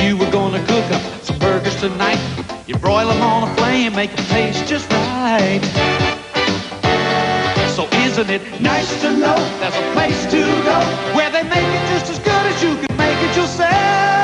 [0.00, 2.20] You were gonna cook up some burgers tonight,
[2.66, 5.60] you broil them on a flame, make them taste just right.
[7.74, 10.78] So isn't it nice to know there's a place to go
[11.16, 14.15] where they make it just as good as you can make it yourself?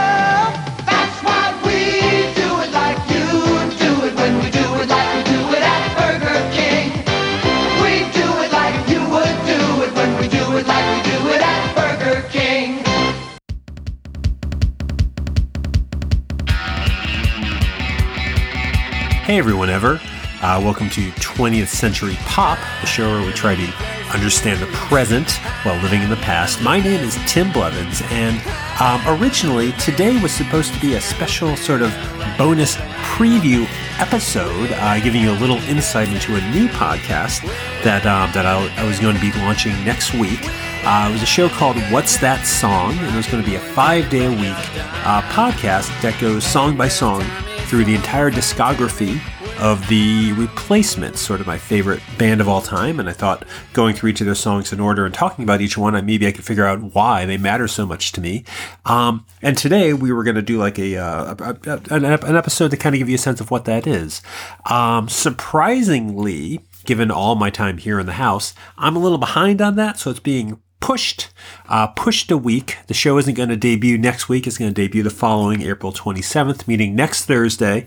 [19.32, 19.98] Hey everyone ever.
[20.42, 23.66] Uh, welcome to 20th Century Pop, the show where we try to
[24.12, 25.30] understand the present
[25.62, 26.60] while living in the past.
[26.60, 28.38] My name is Tim Blevins, and
[28.78, 31.91] um, originally today was supposed to be a special sort of
[32.36, 32.77] bonus
[33.16, 33.66] preview
[33.98, 37.41] episode, uh, giving you a little insight into a new podcast
[37.84, 40.41] that um, that I, I was going to be launching next week.
[40.84, 42.98] Uh, it was a show called What's That Song?
[42.98, 46.44] And it was going to be a five day a week uh, podcast that goes
[46.44, 47.24] song by song
[47.73, 49.19] through the entire discography
[49.59, 53.01] of the Replacements, sort of my favorite band of all time.
[53.01, 55.79] And I thought going through each of their songs in order and talking about each
[55.79, 58.45] one, I maybe I could figure out why they matter so much to me.
[58.84, 62.73] Um, and today we were going to do like a, uh, a, a an, episode
[62.73, 64.20] to kind of give you a sense of what that is.
[64.69, 69.77] Um, surprisingly, given all my time here in the house, I'm a little behind on
[69.77, 71.33] that, so it's being pushed
[71.69, 72.77] uh, pushed a week.
[72.88, 74.47] The show isn't going to debut next week.
[74.47, 77.86] It's going to debut the following April 27th, meaning next Thursday.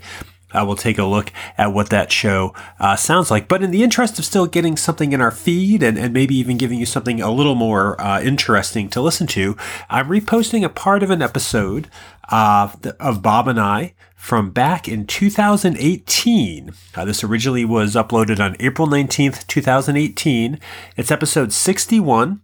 [0.52, 3.50] I will take a look at what that show uh, sounds like.
[3.50, 6.58] But in the interest of still getting something in our feed and, and maybe even
[6.58, 9.58] giving you something a little more uh, interesting to listen to,
[9.90, 11.90] I'm reposting a part of an episode
[12.30, 16.74] uh, of Bob and I from back in 2018.
[16.96, 20.60] Uh, this originally was uploaded on April 19th, 2018.
[20.96, 22.42] It's episode 61.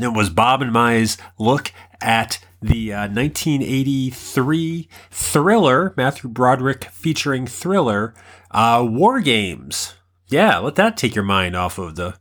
[0.00, 8.14] It was Bob and My's look at the uh, 1983 thriller, Matthew Broderick featuring thriller,
[8.50, 9.94] uh, War Games.
[10.28, 12.16] Yeah, let that take your mind off of the,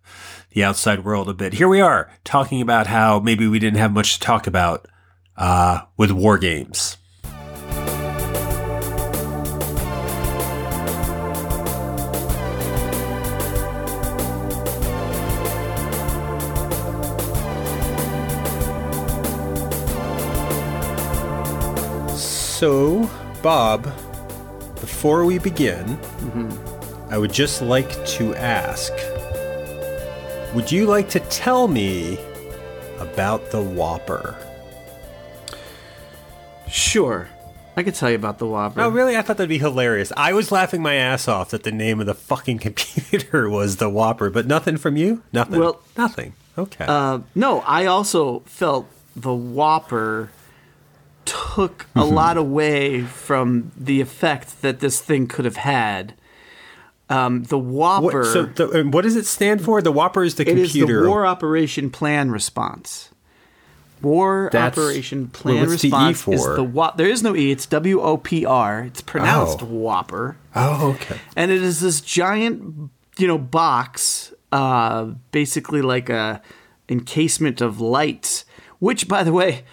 [0.51, 1.53] the outside world a bit.
[1.53, 4.87] Here we are talking about how maybe we didn't have much to talk about
[5.35, 6.96] uh, with War Games.
[22.57, 23.07] So,
[23.43, 23.83] Bob,
[24.79, 27.13] before we begin, mm-hmm.
[27.13, 28.91] I would just like to ask
[30.55, 32.17] Would you like to tell me
[32.97, 34.35] about the Whopper?
[36.67, 37.29] Sure.
[37.75, 38.81] I could tell you about the Whopper.
[38.81, 39.15] Oh, really?
[39.15, 40.11] I thought that'd be hilarious.
[40.17, 43.87] I was laughing my ass off that the name of the fucking computer was the
[43.87, 45.21] Whopper, but nothing from you?
[45.31, 45.59] Nothing.
[45.59, 46.33] Well, nothing.
[46.57, 46.85] Okay.
[46.87, 50.31] Uh, no, I also felt the Whopper
[51.27, 52.15] took a mm-hmm.
[52.15, 56.15] lot away from the effect that this thing could have had.
[57.09, 58.21] Um, the Whopper.
[58.21, 59.81] What, so, the, what does it stand for?
[59.81, 60.93] The Whopper is the it computer.
[60.93, 63.09] It is the War Operation Plan Response.
[64.01, 66.97] War That's, Operation Plan Response the e is the Whopper.
[66.97, 67.51] There is no E.
[67.51, 68.81] It's W O P R.
[68.83, 69.65] It's pronounced oh.
[69.65, 70.37] Whopper.
[70.55, 71.17] Oh, okay.
[71.35, 76.41] And it is this giant, you know, box, uh, basically like a
[76.89, 78.45] encasement of lights.
[78.79, 79.63] Which, by the way,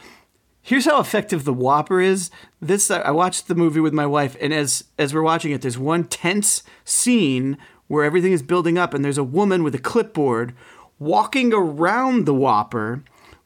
[0.67, 2.31] Here's how effective the Whopper is.
[2.59, 5.77] This I watched the movie with my wife, and as as we're watching it, there's
[5.77, 10.55] one tense scene where everything is building up, and there's a woman with a clipboard
[10.99, 13.05] walking around the Whopper,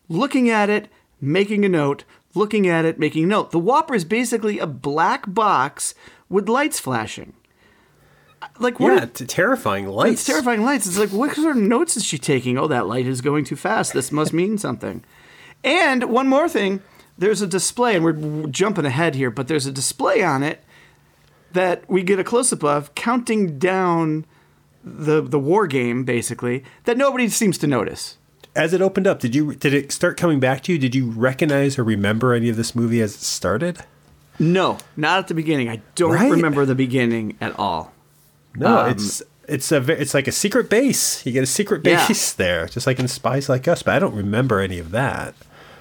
[0.08, 0.86] looking at it,
[1.20, 2.04] making a note,
[2.36, 3.50] looking at it, making a note.
[3.50, 5.96] The Whopper is basically a black box
[6.28, 7.32] with lights flashing.
[8.60, 9.20] Like what?
[9.20, 10.20] Yeah, terrifying lights.
[10.20, 10.86] It's terrifying lights.
[10.86, 12.56] It's like what sort of notes is she taking?
[12.56, 13.92] Oh, that light is going too fast.
[13.92, 15.02] This must mean something.
[15.64, 16.80] And one more thing
[17.18, 20.64] there's a display, and we're jumping ahead here, but there's a display on it
[21.52, 24.24] that we get a close up of counting down
[24.84, 28.16] the the war game basically that nobody seems to notice.
[28.54, 30.78] As it opened up, did you did it start coming back to you?
[30.78, 33.78] Did you recognize or remember any of this movie as it started?
[34.38, 35.68] No, not at the beginning.
[35.68, 36.30] I don't right?
[36.30, 37.92] remember the beginning at all.
[38.54, 41.24] No, um, it's it's a it's like a secret base.
[41.26, 42.36] You get a secret base yeah.
[42.44, 43.82] there, just like in Spies Like Us.
[43.82, 45.34] But I don't remember any of that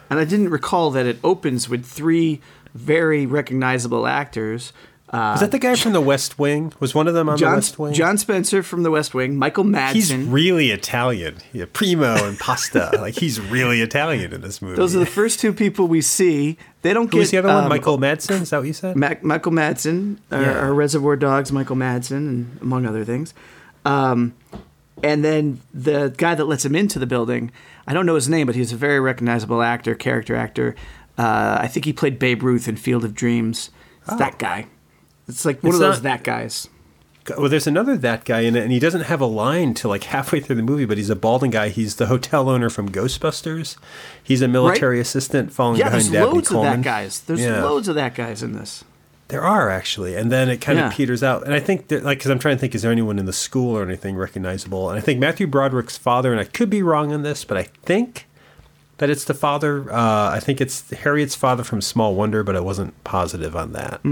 [0.09, 2.41] and I didn't recall that it opens with three
[2.73, 4.73] very recognizable actors.
[5.09, 6.73] Uh, Was that the guy from The West Wing?
[6.81, 7.93] Was one of them on John, The West Wing?
[7.93, 9.93] John Spencer from The West Wing, Michael Madsen.
[9.93, 11.37] He's really Italian.
[11.53, 12.91] Yeah, primo and pasta.
[12.99, 14.75] like he's really Italian in this movie.
[14.75, 16.57] Those are the first two people we see.
[16.81, 17.31] They don't Who get.
[17.31, 17.69] the other um, one?
[17.69, 18.41] Michael Madsen.
[18.41, 18.97] Is that what you said?
[18.97, 20.39] Ma- Michael Madsen, yeah.
[20.39, 23.33] our, our, Reservoir Dogs, Michael Madsen, and among other things.
[23.85, 24.33] Um,
[25.01, 27.51] and then the guy that lets him into the building
[27.87, 30.75] I don't know his name, but he's a very recognizable actor, character actor.
[31.17, 33.69] Uh, I think he played Babe Ruth in Field of Dreams.
[34.03, 34.17] It's Oh.
[34.17, 34.67] that guy.
[35.27, 36.69] It's like one It's of those that guys.
[37.37, 40.05] Well, there's another that guy in it, and he doesn't have a line till like
[40.05, 41.67] halfway through the movie, but he's a balding guy.
[41.69, 43.75] He's the hotel owner from Ghostbusters.
[44.23, 47.19] He's a military assistant following Yeah, behind there's loads of that guys.
[47.19, 47.63] There's Yeah.
[47.63, 48.85] loads of that guys in this.
[49.29, 50.87] There are actually, and then it kind Yeah.
[50.87, 51.43] of peters out.
[51.43, 53.33] And I think that, like, because I'm trying to think, is there anyone in the
[53.33, 54.89] school or anything recognizable?
[54.89, 57.63] And I think Matthew Broderick's father, and I could be wrong on this, but I
[57.83, 58.25] think
[58.99, 59.91] that it's the father.
[59.91, 63.99] Uh, I think it's Harriet's father from Small Wonder, but I wasn't positive on that.
[64.03, 64.09] He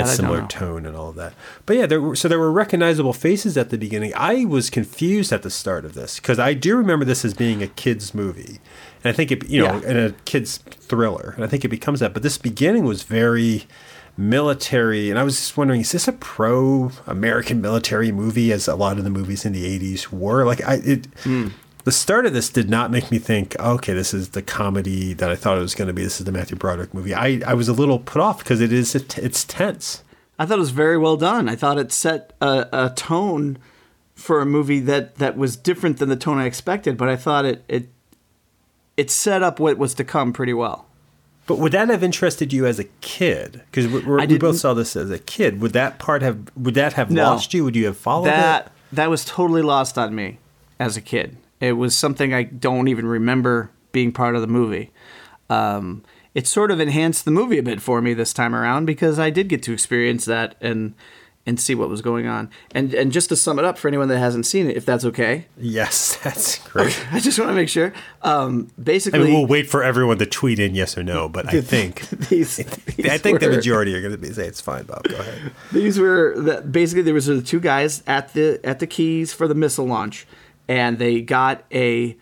[0.00, 1.34] That had I similar tone and all of that.
[1.66, 4.12] But yeah, there were, so there were recognizable faces at the beginning.
[4.16, 7.60] I was confused at the start of this because I do remember this as being
[7.62, 8.60] a kids movie,
[9.02, 9.88] and I think it, you know, Yeah.
[9.88, 12.12] and a kids thriller, and I think it becomes that.
[12.14, 13.66] But this beginning was very
[14.16, 18.98] military, and I was just wondering, is this a pro-American military movie, as a lot
[18.98, 20.44] of the movies in the '80s were?
[20.44, 21.06] Like, I it.
[21.22, 21.48] Hmm.
[21.84, 25.30] The start of this did not make me think, okay, this is the comedy that
[25.30, 26.02] I thought it was going to be.
[26.02, 27.12] This is the Matthew Broderick movie.
[27.12, 30.02] I, I was a little put off because it is it's tense.
[30.38, 31.46] I thought it was very well done.
[31.46, 33.58] I thought it set a, a tone
[34.14, 37.44] for a movie that, that was different than the tone I expected, but I thought
[37.44, 37.88] it it
[38.96, 40.83] it set up what was to come pretty well.
[41.46, 43.62] But would that have interested you as a kid?
[43.70, 45.60] Because we, we both saw this as a kid.
[45.60, 47.24] Would that part have would that have No.
[47.24, 47.64] lost you?
[47.64, 48.72] Would you have followed that it?
[48.92, 50.38] that was totally lost on me
[50.80, 51.36] as a kid.
[51.60, 54.90] It was something I don't even remember being part of the movie.
[55.50, 56.02] Um,
[56.34, 59.30] it sort of enhanced the movie a bit for me this time around because I
[59.30, 60.94] did get to experience that and
[61.46, 62.50] and see what was going on.
[62.72, 65.04] And and just to sum it up for anyone that hasn't seen it, if that's
[65.04, 66.98] okay, Yes, that's great.
[67.12, 67.92] I just want to make sure.
[68.22, 71.52] Um, I basically, mean, we'll wait for everyone to tweet in yes or no, but
[71.52, 74.84] I think these, I these think the majority are going to be say it's fine,
[74.84, 75.04] Bob.
[75.04, 75.52] Go ahead.
[75.72, 79.46] These were the, basically there was the two guys at the at the keys for
[79.46, 80.26] the missile launch,
[80.68, 82.16] and they got a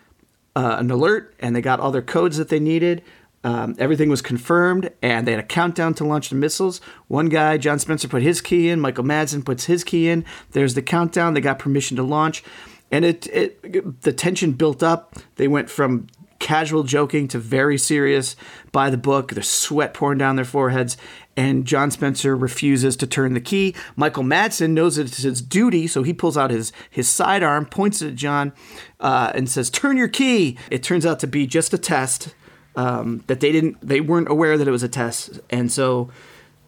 [0.54, 3.02] uh, an alert and they got all their codes that they needed.
[3.44, 6.80] Um, everything was confirmed, and they had a countdown to launch the missiles.
[7.08, 8.80] One guy, John Spencer, put his key in.
[8.80, 10.24] Michael Madsen puts his key in.
[10.52, 11.34] There's the countdown.
[11.34, 12.44] They got permission to launch,
[12.90, 15.16] and it, it the tension built up.
[15.36, 16.06] They went from
[16.38, 18.34] casual joking to very serious
[18.72, 19.32] by the book.
[19.32, 20.96] The sweat pouring down their foreheads,
[21.36, 23.74] and John Spencer refuses to turn the key.
[23.96, 28.08] Michael Madsen knows it's his duty, so he pulls out his his sidearm, points it
[28.08, 28.52] at John,
[29.00, 32.34] uh, and says, "Turn your key." It turns out to be just a test
[32.76, 36.10] um, that they didn't they weren't aware that it was a test, and so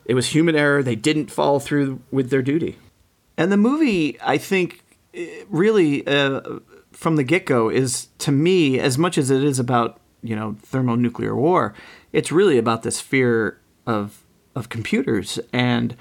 [0.05, 0.83] it was human error.
[0.83, 2.79] They didn't follow through with their duty.
[3.37, 4.85] And the movie, I think,
[5.49, 6.41] really uh,
[6.93, 10.57] from the get go is to me as much as it is about you know
[10.63, 11.75] thermonuclear war.
[12.13, 14.25] It's really about this fear of
[14.55, 15.97] of computers and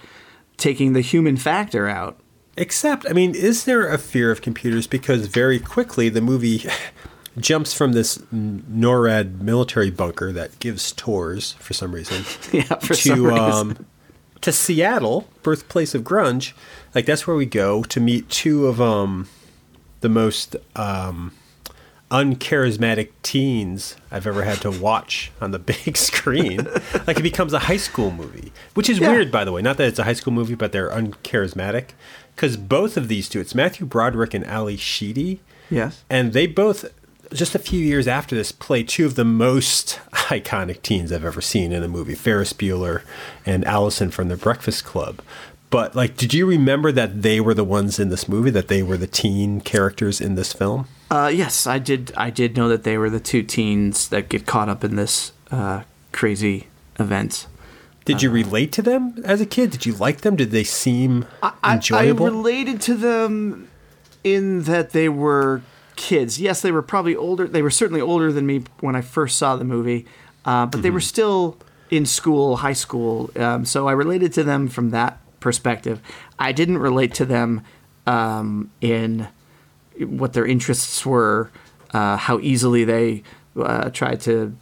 [0.57, 2.19] taking the human factor out.
[2.55, 4.85] Except, I mean, is there a fear of computers?
[4.85, 6.69] Because very quickly the movie
[7.39, 13.15] jumps from this NORAD military bunker that gives tours for some reason Yeah, for some
[13.17, 13.39] to reason.
[13.39, 13.85] um,
[14.41, 16.53] to Seattle, birthplace of grunge.
[16.93, 19.27] Like that's where we go to meet two of um
[20.01, 21.31] the most um
[22.11, 26.67] uncharismatic teens I've ever had to watch on the big screen.
[27.07, 29.09] like it becomes a high school movie, which is Yeah.
[29.11, 29.61] weird by the way.
[29.61, 31.89] Not that it's a high school movie, but they're uncharismatic
[32.35, 35.39] because both of these two, it's Matthew Broderick and Ally Sheedy.
[35.69, 36.03] Yes.
[36.09, 36.85] And they both,
[37.31, 41.41] just a few years after this, play two of the most iconic teens I've ever
[41.41, 43.03] seen in a movie Ferris Bueller
[43.45, 45.21] and Allison from The Breakfast Club.
[45.69, 48.83] But, like, did you remember that they were the ones in this movie, that they
[48.83, 50.87] were the teen characters in this film?
[51.09, 52.11] Uh, yes, I did.
[52.15, 55.31] I did know that they were the two teens that get caught up in this
[55.49, 55.81] uh,
[56.11, 56.67] crazy
[56.99, 57.47] event.
[58.05, 59.71] Did you relate to them as a kid?
[59.71, 60.35] Did you like them?
[60.35, 62.25] Did they seem I- enjoyable?
[62.25, 63.69] I, related to them
[64.23, 65.61] in that they were
[65.95, 66.39] kids.
[66.39, 67.47] Yes, they were probably older.
[67.47, 70.05] They were certainly older than me when I first saw the movie,
[70.45, 70.93] uh, but they Mm-hmm.
[70.95, 71.57] were still
[71.89, 73.29] in school, high school.
[73.35, 76.01] Um, so I related to them from that perspective.
[76.39, 77.61] I didn't relate to them
[78.07, 79.27] um, in
[79.99, 81.51] what their interests were,
[81.93, 83.23] uh, how easily they
[83.55, 84.55] uh, tried to.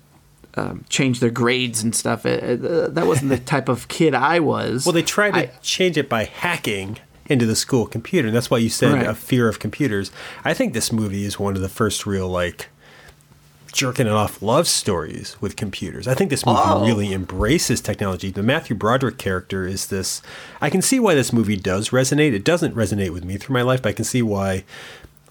[0.56, 2.26] Um, change their grades and stuff.
[2.26, 4.86] It, it, uh, that wasn't the type of kid I was.
[4.86, 6.98] Well, they tried to I- change it by hacking
[7.32, 9.08] into the school computer, and that's why you said Right.
[9.08, 10.12] a fear of computers.
[10.46, 12.68] I think this movie is one of the first real like
[13.72, 16.06] jerking it off love stories with computers.
[16.06, 16.86] I think this movie Oh.
[16.86, 18.30] really embraces technology.
[18.30, 20.22] The Matthew Broderick character is this.
[20.60, 22.34] I can see why this movie does resonate.
[22.34, 24.64] It doesn't resonate with me through my life, but I can see why,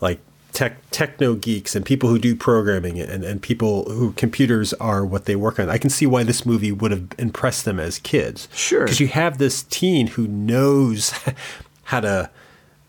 [0.01, 0.21] like.
[0.53, 5.27] Tech, techno geeks and people who do programming and, and people who computers are what
[5.27, 5.71] they work on.
[5.71, 8.49] I can see why this movie would have impressed them as kids.
[8.53, 8.83] Sure.
[8.83, 11.15] Because you have this teen who knows
[11.91, 12.31] how to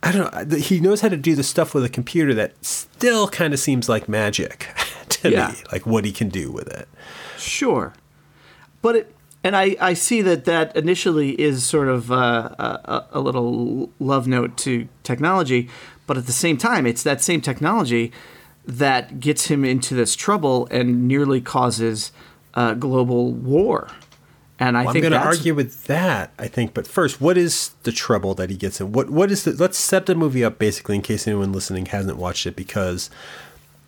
[0.04, 0.58] I don't know.
[0.58, 3.88] He knows how to do the stuff with a computer that still kind of seems
[3.88, 4.68] like magic
[5.10, 5.50] to Yeah.
[5.52, 6.88] me, like what he can do with it.
[7.38, 7.94] Sure.
[8.82, 13.20] but it and I, I see that that initially is sort of uh, a, a
[13.20, 15.68] little love note to technology,
[16.06, 18.12] but at the same time, it's that same technology
[18.68, 22.12] that gets him into this trouble and nearly causes
[22.54, 23.88] uh, global war.
[24.62, 26.34] And I Well, I'm going to argue with that.
[26.38, 28.92] I think, but first, what is the trouble that he gets in?
[28.92, 29.54] What what is the?
[29.54, 33.10] Let's set the movie up basically in case anyone listening hasn't watched it because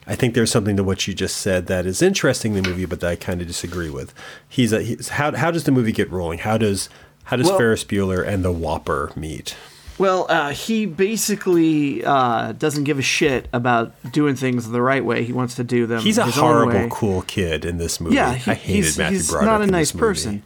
[0.07, 2.85] I think there's something to what you just said that is interesting in the movie,
[2.85, 4.15] but that I kind of disagree with.
[4.49, 6.39] He's a he's, how how does the movie get rolling?
[6.39, 6.89] How does
[7.25, 9.55] how does Well- Ferris Bueller and the Whopper meet?
[9.99, 15.23] Well, uh, he basically uh, doesn't give a shit about doing things the right way.
[15.23, 16.01] He wants to do them.
[16.01, 18.15] He's a horrible, cool kid in this movie.
[18.15, 19.45] Yeah, he, I hated he's, Matthew he's Broderick.
[19.45, 20.41] not a nice person.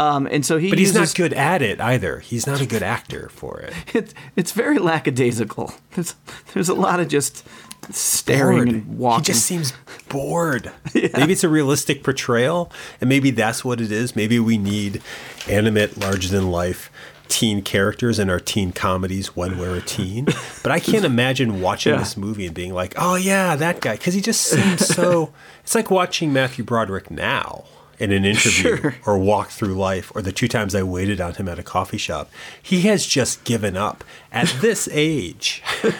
[0.00, 2.20] Um, and so he But he's uses, not good at it either.
[2.20, 3.72] He's not a good actor for it.
[3.94, 5.74] It, it's very lackadaisical.
[5.94, 6.14] There's,
[6.54, 7.44] there's a lot of just
[7.90, 8.68] staring bored.
[8.68, 9.24] and walking.
[9.24, 9.72] He just seems
[10.08, 10.70] bored.
[10.94, 14.14] Maybe it's a realistic portrayal, and maybe that's what it is.
[14.16, 15.02] Maybe we need
[15.48, 16.90] animate, larger than life
[17.28, 20.26] teen characters in our teen comedies when we're a teen.
[20.62, 22.00] But I can't imagine watching Yeah.
[22.00, 25.32] this movie and being like, "Oh yeah, that guy," because he just seems so.
[25.62, 27.64] it's like watching Matthew Broderick now.
[28.00, 28.94] In an interview Sure.
[29.06, 31.98] or walk through life, or the two times I waited on him at a coffee
[31.98, 32.30] shop,
[32.62, 34.02] he has just given up
[34.32, 35.62] at this age.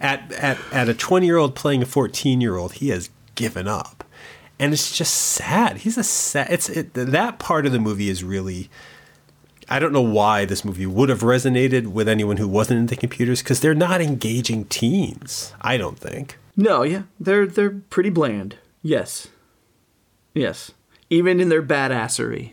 [0.00, 3.66] At at at a 20 year old playing a 14 year old he has given
[3.68, 4.04] up.
[4.58, 5.78] And it's just sad.
[5.78, 8.68] He's a sad it's it, that part of the movie is really
[9.68, 13.42] i don't know why this movie would have resonated with anyone who wasn't into computers
[13.42, 16.38] because they're not engaging teens i don't think.
[16.56, 18.56] No, yeah, they're they're pretty bland.
[18.82, 19.28] Yes,
[20.34, 20.70] yes,
[21.10, 22.52] even in their badassery,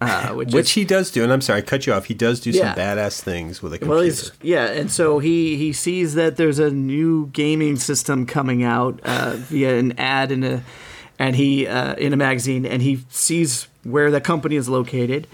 [0.00, 2.06] uh, which, which is, he does do and i'm sorry i cut you off.
[2.06, 2.74] He does do Yeah.
[2.74, 4.02] some badass things with a computer.
[4.10, 9.00] Well, yeah, and so he he sees that there's a new gaming system coming out
[9.04, 10.62] uh, via an ad in a
[11.18, 15.26] and he uh, in a magazine, and he sees where the company is located,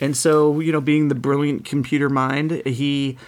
[0.00, 3.18] and so you know, being the brilliant computer mind, he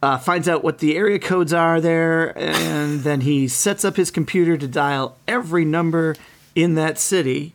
[0.00, 4.12] uh, finds out what the area codes are there, and then he sets up his
[4.12, 6.14] computer to dial every number
[6.54, 7.52] in that city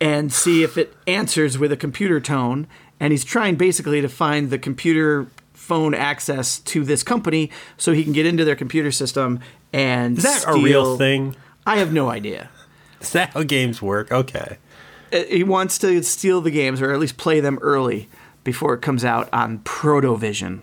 [0.00, 2.66] and see if it answers with a computer tone.
[2.98, 8.04] And he's trying basically to find the computer phone access to this company so he
[8.04, 9.40] can get into their computer system
[9.72, 11.34] and is that a real thing
[11.66, 12.50] I have no idea.
[13.00, 14.58] is that how games work okay
[15.12, 18.08] Uh, He wants to steal the games or at least play them early
[18.44, 20.62] before it comes out on Protovision.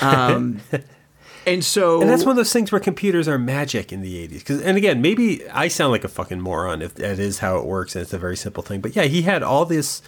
[0.00, 0.60] Um,
[1.46, 4.44] and so And that's one of those things where computers are magic in the 80s.
[4.44, 7.64] Cause, and again, maybe I sound like a fucking moron if that is how it
[7.66, 8.80] works and it's a very simple thing.
[8.80, 10.02] But yeah, he had all this.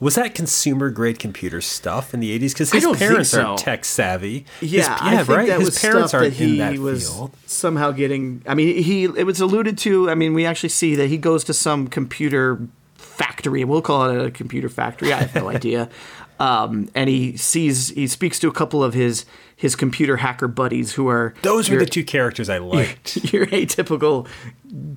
[0.00, 2.52] Was that consumer grade computer stuff in the 80s?
[2.54, 3.42] Because his parents so.
[3.46, 4.44] aren't tech savvy.
[4.60, 5.46] His- Yeah, I think right.
[5.48, 7.30] that his was parents stuff aren't that he in that was field.
[7.46, 8.42] somehow getting.
[8.48, 10.10] I mean, he it was alluded to.
[10.10, 12.58] I mean, we actually see that he goes to some computer
[12.96, 13.62] factory.
[13.64, 15.12] We'll call it a computer factory.
[15.12, 15.88] I have no idea.
[16.42, 20.92] Um, and he sees he speaks to a couple of his his computer hacker buddies
[20.94, 23.16] who are Those were your- the two characters I liked.
[23.32, 24.26] your atypical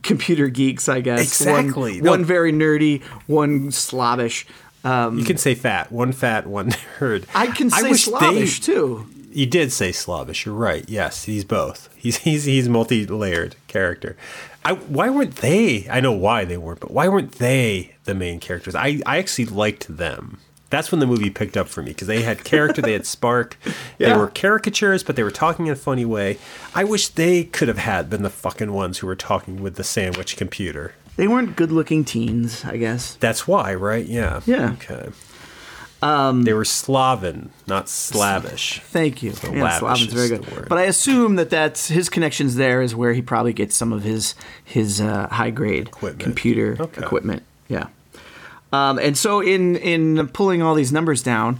[0.02, 1.22] computer geeks, I guess.
[1.22, 1.96] Exactly.
[1.96, 2.12] One, No.
[2.12, 4.48] one very nerdy, one slobbish.
[4.84, 5.92] you can say fat.
[5.92, 7.26] One fat, one nerd.
[7.36, 9.06] I can say wish they- too.
[9.32, 10.46] You did say Slavish.
[10.46, 10.86] You're right.
[10.88, 11.90] Yes, he's both.
[11.98, 14.16] He's he's he's multi-layered character.
[14.64, 15.88] I, why weren't they?
[15.92, 18.74] I know why they weren't, but why weren't they the main characters?
[18.76, 20.40] I, I actually liked them.
[20.70, 23.58] That's when the movie picked up for me because they had character, they had spark.
[23.98, 26.38] They were caricatures, but they were talking in a funny way.
[26.74, 29.84] I wish they could have had been the fucking ones who were talking with the
[29.84, 30.94] sandwich computer.
[31.16, 33.16] They weren't good-looking teens, I guess.
[33.16, 34.06] That's why, right?
[34.06, 34.42] Yeah.
[34.46, 34.74] Yeah.
[34.74, 35.10] Okay.
[36.02, 38.82] Um, they were Slaven, not Slavish.
[38.82, 39.34] Thank you.
[39.44, 40.52] Yeah, lavish very good.
[40.52, 40.68] word.
[40.70, 42.56] But I assume that that's his connections.
[42.56, 46.20] There is where he probably gets some of his his uh, high grade Equipment.
[46.22, 47.02] computer Okay.
[47.02, 47.44] equipment.
[47.70, 47.88] Yeah.
[48.72, 51.60] Um, and so in in pulling all these numbers down,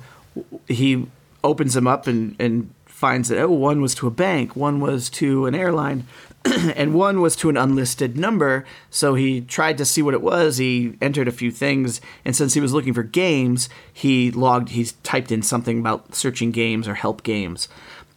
[0.68, 1.08] he
[1.44, 5.10] opens them up and and finds that oh one was to a bank, one was
[5.10, 6.08] to an airline,
[6.76, 8.66] and one was to an unlisted number.
[8.90, 10.58] So he tried to see what it was.
[10.58, 14.70] He entered a few things, and since he was looking for games, he logged.
[14.70, 17.68] He's typed in something about searching games or help games,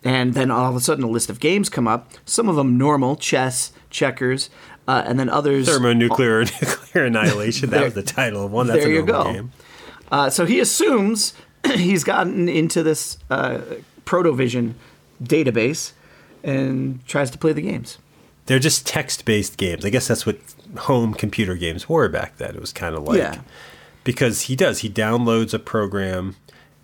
[0.05, 2.11] and then all of a sudden a list of games come up.
[2.25, 4.49] Some of them normal chess, checkers,
[4.89, 7.71] uh, and then others Thermonuclear nuclear annihilation.
[7.71, 8.67] That was the title of one.
[8.67, 9.23] That's there a you go.
[9.33, 9.53] game.
[10.11, 11.35] Uh, so he assumes
[11.75, 13.61] he's gotten into this uh,
[14.05, 14.75] Protovision
[15.23, 15.93] database
[16.43, 17.99] and tries to play the games.
[18.47, 19.85] They're just text-based games.
[19.85, 20.39] I guess that's what
[20.79, 22.55] home computer games were back then.
[22.55, 23.41] It was kind of like Yeah.
[24.05, 24.79] because he does.
[24.79, 26.37] He downloads a program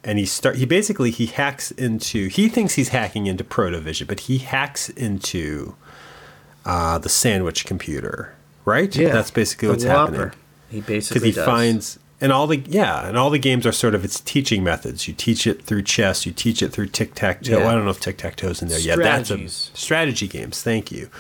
[0.03, 0.57] and he start.
[0.57, 2.29] He basically he hacks into.
[2.29, 5.75] He thinks he's hacking into Protovision, but he hacks into
[6.65, 8.35] uh, the sandwich computer.
[8.65, 8.95] Right.
[8.97, 10.17] Yeah, That's basically what's Whopper.
[10.17, 10.39] happening.
[10.71, 11.45] He basically because he does.
[11.45, 15.07] finds and all the yeah and all the games are sort of its teaching methods.
[15.07, 16.25] You teach it through chess.
[16.25, 17.59] You teach it through tic tac toe.
[17.59, 17.69] Yeah.
[17.69, 18.99] I don't know if tic tac toe's in there yet.
[18.99, 20.63] That's a strategy games.
[20.63, 21.11] Thank you.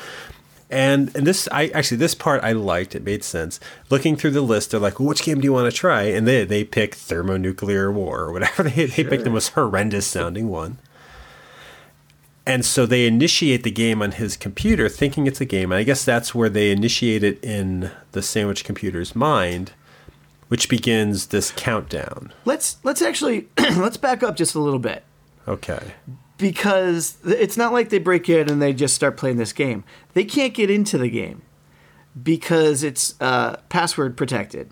[0.71, 2.95] And and this I actually this part I liked.
[2.95, 3.61] It made sense.
[3.91, 6.27] Looking through the list, they're like, well, "Which game do you want to try?" And
[6.27, 8.63] they they pick thermonuclear war or whatever.
[8.71, 10.79] They they pick the most horrendous sounding one.
[12.47, 15.73] And so they initiate the game on his computer, thinking it's a game.
[15.73, 19.73] And I guess that's where they initiate it in the sandwich computer's mind,
[20.49, 22.33] which begins this countdown.
[22.45, 25.05] Let's let's actually let's back up just a little bit.
[25.49, 25.95] Okay.
[26.39, 29.85] because it's not like they break in and they just start playing this game.
[30.15, 31.43] They can't get into the game
[32.23, 34.71] because it's uh, password protected.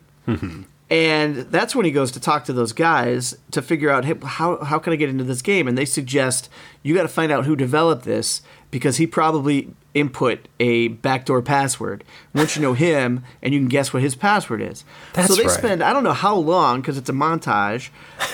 [0.92, 4.62] And that's when he goes to talk to those guys to figure out hey, how
[4.62, 5.66] how can I get into this game?
[5.66, 6.50] And they suggest
[6.82, 12.04] you got to find out who developed this because he probably input a backdoor password.
[12.34, 14.84] Once you know him, and you can guess what his password is.
[15.14, 15.50] That's so they right.
[15.50, 17.88] spend I don't know how long because it's a montage,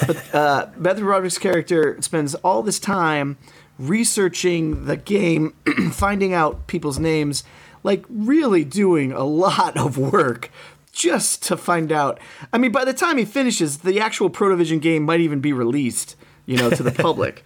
[0.05, 3.39] but uh, Matthew Broderick's character spends all this time
[3.79, 5.55] researching the game,
[5.93, 7.45] finding out people's names,
[7.85, 10.51] like really doing a lot of work
[10.99, 12.19] just to find out.
[12.53, 16.17] I mean, by the time he finishes, the actual Protovision game might even be released,
[16.45, 17.45] you know, to the public.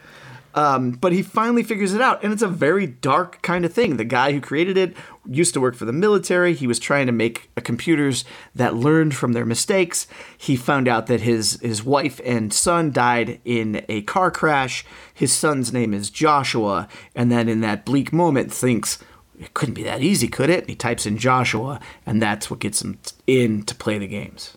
[0.55, 3.97] Um, but he finally figures it out, and it's a very dark kind of thing.
[3.97, 4.95] The guy who created it
[5.27, 6.53] used to work for the military.
[6.53, 10.07] He was trying to make computers that learned from their mistakes.
[10.37, 14.85] He found out that his his wife and son died in a car crash.
[15.13, 18.99] His son's name is Joshua, and then in that bleak moment thinks
[19.45, 20.61] it couldn't be that easy, could it?
[20.61, 24.57] And he types in Joshua, and that's what gets him in to play the games.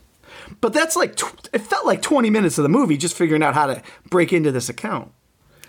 [0.62, 3.54] But that's like tw- it felt like 20 minutes of the movie just figuring out
[3.54, 5.12] how to break into this account.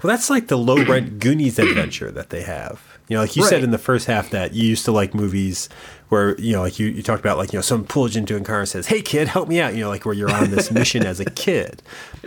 [0.03, 2.96] Well, that's like the low rent Goonies adventure that they have.
[3.09, 5.69] You know, like you said in the first half that you used to like movies
[6.09, 8.37] where, you know, like you, you talked about like, you know, someone pulls you into
[8.37, 9.75] a car and says, Hey kid, help me out.
[9.75, 11.83] You know, like where you're on this mission as a kid.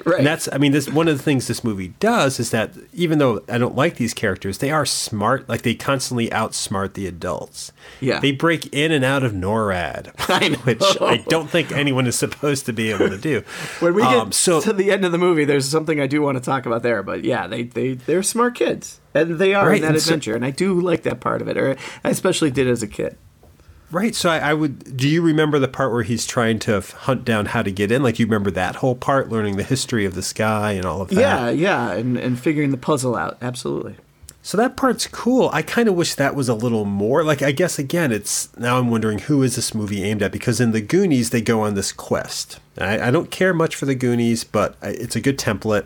[0.05, 0.19] Right.
[0.19, 3.19] And that's, I mean, this, one of the things this movie does is that even
[3.19, 5.47] though I don't like these characters, they are smart.
[5.47, 7.71] Like they constantly outsmart the adults.
[7.99, 8.19] Yeah.
[8.19, 12.65] They break in and out of NORAD, I which I don't think anyone is supposed
[12.67, 13.43] to be able to do.
[13.79, 16.21] When we get Um, so to the end of the movie, there's something I do
[16.21, 17.03] want to talk about there.
[17.03, 20.09] But yeah, they they they're smart kids, and they are Right, in that and so-
[20.09, 22.87] adventure, and I do like that part of it, or I especially did as a
[22.87, 23.17] kid.
[23.91, 24.13] Right.
[24.13, 24.95] So I, I would.
[24.97, 28.03] Do you remember the part where he's trying to hunt down how to get in?
[28.03, 31.09] Like, you remember that whole part, learning the history of the sky and all of
[31.09, 31.15] that?
[31.19, 33.95] Yeah, yeah, and and figuring the puzzle out, absolutely.
[34.43, 35.49] So that part's cool.
[35.51, 37.23] I kind of wish that was a little more.
[37.23, 40.31] Like, I guess again, it's now I'm wondering who is this movie aimed at?
[40.31, 42.59] Because in the Goonies, they go on this quest.
[42.77, 45.85] I, I don't care much for the Goonies, but I- it's a good template.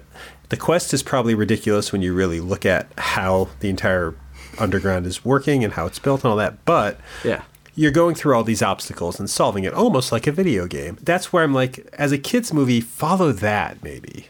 [0.53, 4.13] The quest is probably ridiculous when you really look at how the entire
[4.59, 6.63] underground is working and how it's built and all that.
[6.63, 7.41] But Yeah.
[7.73, 10.99] you're going through all these obstacles and solving it almost like a video game.
[11.01, 14.27] That's where I'm like, as a kid's movie, follow that maybe.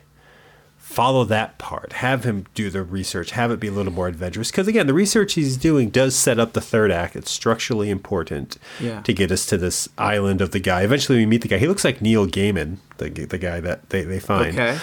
[0.77, 1.91] Follow that part.
[1.91, 3.31] Have him do the research.
[3.31, 4.49] Have it be a little more adventurous.
[4.49, 7.17] Because again, the research he's doing does set up the third act.
[7.17, 9.01] It's structurally important Yeah.
[9.01, 10.83] to get us to this island of the guy.
[10.83, 11.57] Eventually, we meet the guy.
[11.57, 14.77] He looks like Neil Gaiman, the the guy that they, they find, Okay.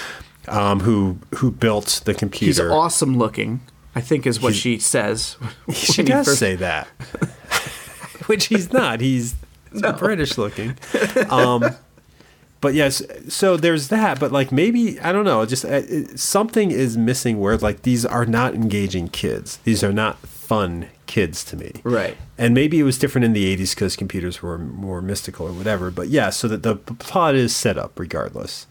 [0.48, 2.64] Um, who who built the computer.
[2.64, 3.61] He's awesome looking.
[3.94, 5.37] I think is what she says.
[5.72, 6.87] She does first- say that,
[8.26, 9.00] which he's not.
[9.00, 9.35] He's
[9.98, 10.76] British looking.
[11.29, 11.64] Um,
[12.61, 14.20] but yes, so there's that.
[14.20, 15.44] But like maybe I don't know.
[15.46, 19.59] Just uh, it, something is missing where like these are not engaging kids.
[19.64, 20.18] These are not
[20.50, 21.72] fun kids to me.
[21.85, 22.16] Right.
[22.38, 25.90] And maybe it was different in the 80s because computers were more mystical or whatever.
[25.90, 28.66] But yeah, so that the plot is set up regardless.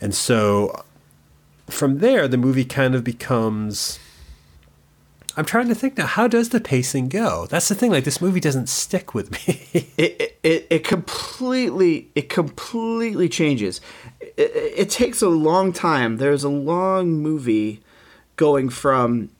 [0.00, 0.84] And so
[1.68, 3.98] from there, the movie kind of becomes.
[5.36, 6.06] I'm trying to think now.
[6.06, 7.46] How does the pacing go?
[7.46, 7.90] That's the thing.
[7.90, 9.88] Like this movie doesn't stick with me.
[9.96, 13.80] it, it, it completely it completely changes
[14.20, 17.80] it, it, takes a long time there's a long movie
[18.36, 19.30] going from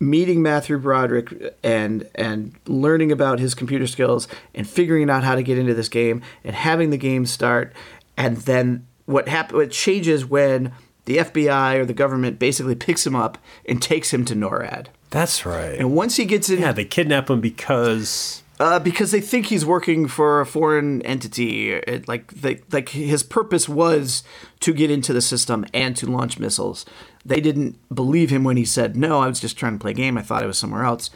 [0.00, 5.42] meeting matthew broderick and and learning about his computer skills and figuring out how to
[5.42, 7.72] get into this game and having the game start
[8.16, 10.72] and then what happens what changes when
[11.04, 15.44] the fbi or the government basically picks him up and takes him to norad That's
[15.44, 15.78] right.
[15.78, 19.66] and once he gets in yeah, they kidnap him because uh, because they think he's
[19.66, 21.72] working for a foreign entity.
[21.72, 24.22] It, like, they, like his purpose was
[24.60, 26.84] to get into the system and to launch missiles.
[27.24, 29.94] They didn't believe him when he said, "No, I was just trying to play a
[29.94, 30.16] game.
[30.16, 31.10] I thought I was somewhere else."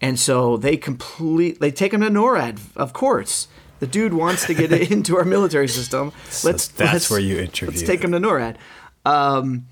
[0.00, 1.60] And so they complete.
[1.60, 2.58] They take him to NORAD.
[2.74, 3.46] Of course,
[3.78, 6.12] the dude wants to get into our military system.
[6.42, 6.66] Let's.
[6.66, 7.68] that's let's- where you interview.
[7.68, 8.56] Let's take him to NORAD.
[9.04, 9.66] Um,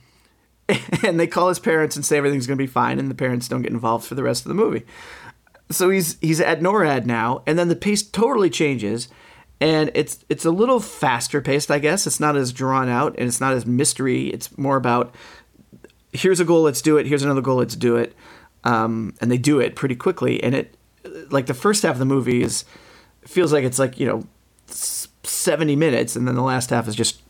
[1.05, 3.49] and they call his parents and say everything's going to be fine, and the parents
[3.49, 4.85] don't get involved for the rest of the movie
[5.71, 9.09] so he's he's at NORAD now, and then the pace totally changes,
[9.61, 12.07] and it's it's a little faster paced, I guess.
[12.07, 14.29] It's not as drawn out, and it's not as mystery.
[14.29, 15.15] It's more about
[16.13, 17.07] here's a goal, let's do it.
[17.07, 18.15] Here's another goal, let's do it.
[18.65, 20.43] Um, and they do it pretty quickly.
[20.43, 20.75] And it,
[21.31, 22.65] like the first half of the movie is
[23.23, 24.25] feels like it's like you know,
[24.67, 27.21] seventy minutes, and then the last half is just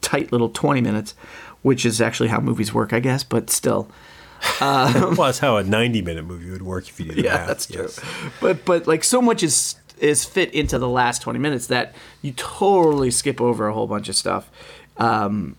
[0.00, 1.14] tight little twenty minutes,
[1.62, 3.24] which is actually how movies work, I guess.
[3.24, 3.90] But still,
[4.60, 7.46] well, that's how a 90 minute movie would work if you did yeah, math.
[7.46, 7.82] that's true.
[7.82, 8.00] yes.
[8.40, 12.32] But but like so much is is fit into the last twenty minutes that you
[12.32, 14.50] totally skip over a whole bunch of stuff.
[14.96, 15.56] Um,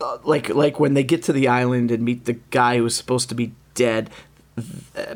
[0.00, 3.28] uh, like like when they get to the island and meet the guy who's supposed
[3.30, 4.10] to be dead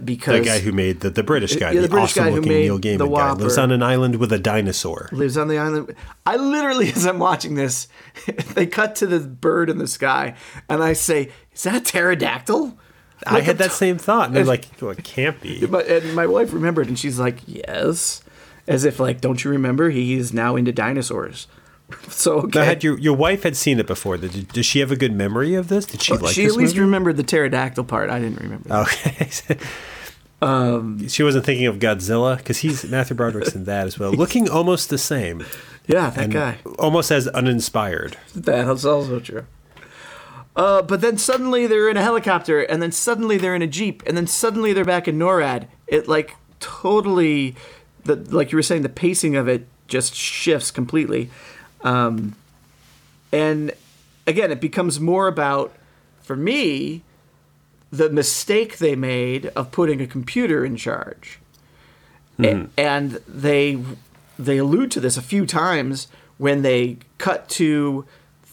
[0.05, 2.35] because The guy who made the, the British guy, Yeah, the, the British guy awesome
[2.35, 5.09] who looking Neil the Gaiman guy, lives on an island with a dinosaur.
[5.13, 5.95] lives on the island.
[6.27, 7.89] I literally, as I'm watching this,
[8.55, 10.35] they cut to the bird in the sky,
[10.69, 12.79] and I say, "Is that a pterodactyl?"
[13.27, 15.67] I had that same thought, and they're like, well, it can't be.
[15.67, 18.23] But and my wife remembered, and she's like, "Yes,"
[18.67, 19.91] as if like, "Don't you remember?
[19.91, 21.47] He is now into dinosaurs."
[22.09, 22.59] so okay.
[22.59, 24.17] Now, had your your wife had seen it before?
[24.19, 25.87] Did, does she have a good memory of this?
[25.87, 26.81] Did she like she at least movie?
[26.81, 28.11] remembered the pterodactyl part.
[28.11, 28.69] I didn't remember.
[28.69, 28.89] that.
[28.89, 29.59] Okay.
[30.41, 34.49] Um, she wasn't thinking of Godzilla because he's Matthew Broderick's in that as well, looking
[34.49, 35.45] almost the same,
[35.89, 36.59] yeah, that guy.
[36.79, 38.17] almost as uninspired.
[38.37, 39.47] That's also true.
[40.55, 44.03] Uh, but then suddenly they're in a helicopter, and then suddenly they're in a jeep,
[44.07, 45.67] and then suddenly they're back in NORAD.
[45.89, 47.57] It like totally,
[48.05, 51.31] the like you were saying, the pacing of it just shifts completely,
[51.83, 52.35] um,
[53.33, 53.73] and
[54.27, 55.75] again, it becomes more about,
[56.21, 57.03] for me,
[57.91, 61.39] the mistake they made of putting a computer in charge.
[62.41, 63.83] A- and they
[64.39, 68.05] they allude to this a few times when they cut to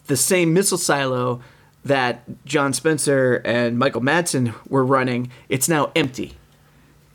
[0.08, 1.42] the same missile silo
[1.84, 5.30] that John Spencer and Michael Madsen were running.
[5.50, 6.34] It's now empty,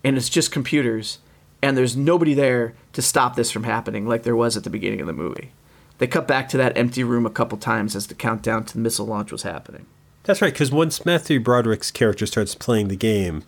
[0.05, 1.19] and it's just computers,
[1.61, 5.01] and there's nobody there to stop this from happening like there was at the beginning
[5.01, 5.51] of the movie.
[6.01, 8.81] They cut back to that empty room a couple times as the countdown to the
[8.81, 9.87] missile launch was happening.
[10.25, 13.45] That's right, because once Matthew Broderick's character starts playing the game,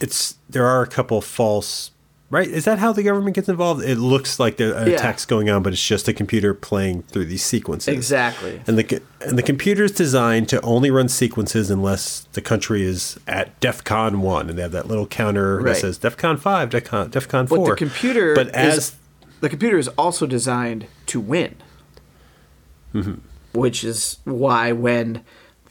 [0.00, 1.90] it's there are a couple false.
[2.30, 2.46] Right?
[2.46, 3.82] Is that how the government gets involved?
[3.82, 4.94] It looks like there an Yeah.
[4.94, 7.92] attack's going on, but it's just a computer playing through these sequences.
[7.92, 8.60] Exactly.
[8.68, 13.18] And the and the computer is designed to only run sequences unless the country is
[13.26, 15.74] at DEFCON one, and they have that little counter Right.
[15.74, 17.70] that says DEFCON five, DEFCON DEFCON But four.
[17.70, 18.92] the computer but is
[19.40, 21.56] the computer is also designed to win,
[23.52, 25.24] which is why when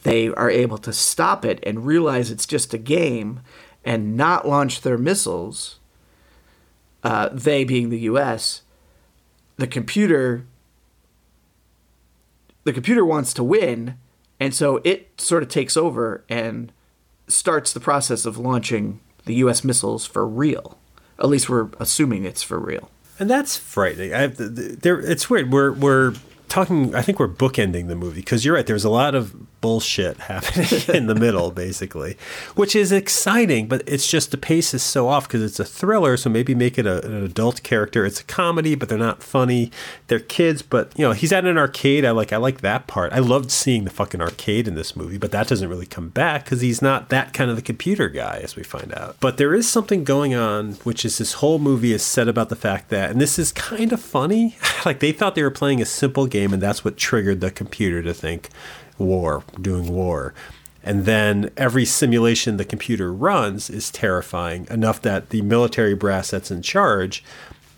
[0.03, 3.41] they are able to stop it and realize it's just a game
[3.83, 5.79] and not launch their missiles,
[7.03, 8.61] uh, they being the U.S.,
[9.57, 10.45] the computer
[12.65, 13.97] the computer wants to win,
[14.39, 16.71] and so it sort of takes over and
[17.27, 19.63] starts the process of launching the U.S.
[19.63, 20.77] missiles for real.
[21.17, 22.91] At least we're assuming it's for real.
[23.17, 24.13] And that's frightening.
[24.13, 25.51] I there, it's weird.
[25.51, 26.13] We're we're
[26.49, 26.93] talking.
[26.95, 28.65] I think we're bookending the movie because you're right.
[28.65, 32.17] There's a lot of bullshit happening in the middle, basically,
[32.55, 33.67] which is exciting.
[33.67, 36.17] But it's just the pace is so off because it's a thriller.
[36.17, 38.05] So maybe make it a, an adult character.
[38.05, 39.71] It's a comedy, but they're not funny.
[40.07, 42.05] They're kids, but you know he's at an arcade.
[42.05, 43.13] I like I like that part.
[43.13, 46.45] I loved seeing the fucking arcade in this movie, but that doesn't really come back
[46.45, 49.17] because he's not that kind of the computer guy, as we find out.
[49.19, 52.55] But there is something going on, which is this whole movie is set about the
[52.55, 54.57] fact that, and this is kind of funny.
[54.85, 58.01] like they thought they were playing a simple game, and that's what triggered the computer
[58.03, 58.49] to think
[58.99, 60.33] war, doing war.
[60.83, 66.51] And then every simulation the computer runs is terrifying enough that the military brass that's
[66.51, 67.23] in charge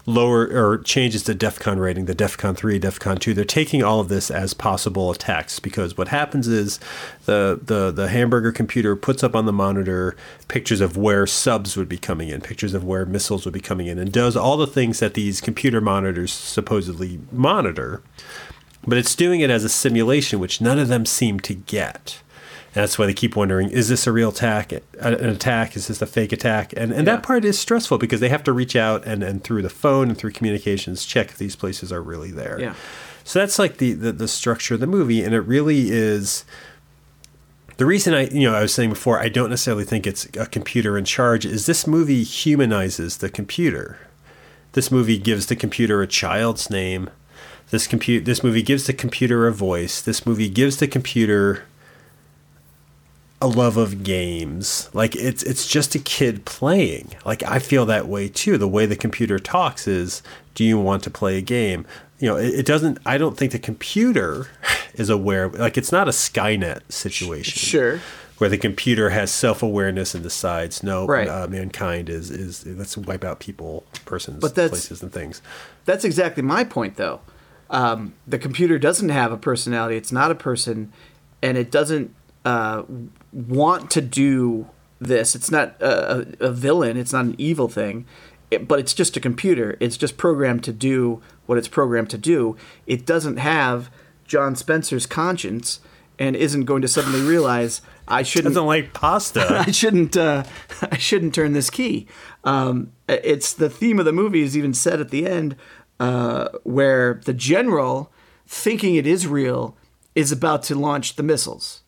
[0.06, 3.34] lower or changes the DEFCON rating, the DEFCON 3, DEFCON 2.
[3.34, 6.80] They're taking all of this as possible attacks because what happens is
[7.26, 10.16] the, the, the hamburger computer puts up on the monitor
[10.48, 13.88] pictures of where subs would be coming in, pictures of where missiles would be coming
[13.88, 18.02] in, and does all the things that these computer monitors supposedly monitor.
[18.86, 22.22] But it's doing it as a simulation, which none of them seem to get.
[22.74, 24.72] And that's why they keep wondering: Is this a real attack?
[25.00, 25.76] An attack?
[25.76, 26.72] Is this a fake attack?
[26.78, 27.16] And and Yeah.
[27.16, 30.10] that part is stressful because they have to reach out and and through the phone
[30.10, 32.58] and through communications check if these places are really there.
[32.60, 32.74] Yeah.
[33.24, 36.44] So that's like the, the the structure of the movie, and it really is.
[37.78, 40.46] The reason I, you know, I was saying before, I don't necessarily think it's a
[40.46, 41.46] computer in charge.
[41.46, 43.98] Is this movie humanizes the computer?
[44.74, 47.10] This movie gives the computer a child's name.
[47.72, 50.02] This compute this movie gives the computer a voice.
[50.02, 51.64] This movie gives the computer
[53.42, 54.90] a love of games.
[54.94, 57.14] Like it's it's just a kid playing.
[57.26, 58.58] Like I feel that way too.
[58.58, 60.22] The way the computer talks is,
[60.54, 61.86] "Do you want to play a game?"
[62.20, 63.00] You know, it, it doesn't.
[63.06, 64.48] I don't think the computer
[64.94, 65.50] is aware.
[65.50, 67.58] Like it's not a Skynet situation.
[67.58, 68.00] Sure.
[68.38, 71.28] where the computer has self awareness and decides, no, Right.
[71.28, 75.42] uh, mankind is is let's wipe out people, persons, places, and things.
[75.86, 77.22] That's exactly my point, though.
[77.72, 79.96] Um, the computer doesn't have a personality.
[79.96, 80.92] It's not a person,
[81.42, 82.14] and it doesn't
[82.46, 82.84] uh,
[83.32, 84.68] want to do
[85.00, 85.36] this.
[85.36, 86.98] It's not a, a villain.
[86.98, 88.06] It's not an evil thing,
[88.52, 89.78] it, but it's just a computer.
[89.80, 92.58] It's just programmed to do what it's programmed to do.
[92.86, 93.90] It doesn't have
[94.26, 95.80] John Spencer's conscience,
[96.20, 99.64] and isn't going to suddenly realize I shouldn't Doesn't like pasta.
[99.68, 100.16] I shouldn't.
[100.18, 100.44] Uh,
[100.92, 102.08] I shouldn't turn this key.
[102.44, 105.56] Um, it's the theme of the movie is even said at the end,
[106.02, 108.12] uh, where the general,
[108.48, 109.78] thinking it is real,
[110.16, 111.84] is about to launch the missiles,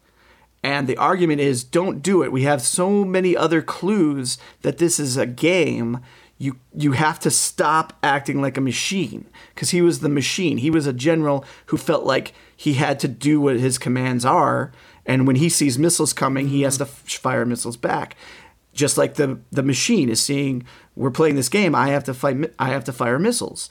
[0.61, 2.31] and the argument is, "Don't do it.
[2.31, 5.99] We have so many other clues that this is a game."
[6.39, 10.57] You, you have to stop acting like a machine because he was the machine.
[10.57, 14.71] He was a general who felt like he had to do what his commands are,
[15.05, 18.15] and when he sees missiles coming, he has to f- fire missiles back.
[18.73, 21.73] Just like the the machine is seeing, we're playing this game.
[21.75, 22.35] I have to fight.
[22.37, 23.69] mi- I have to fire missiles,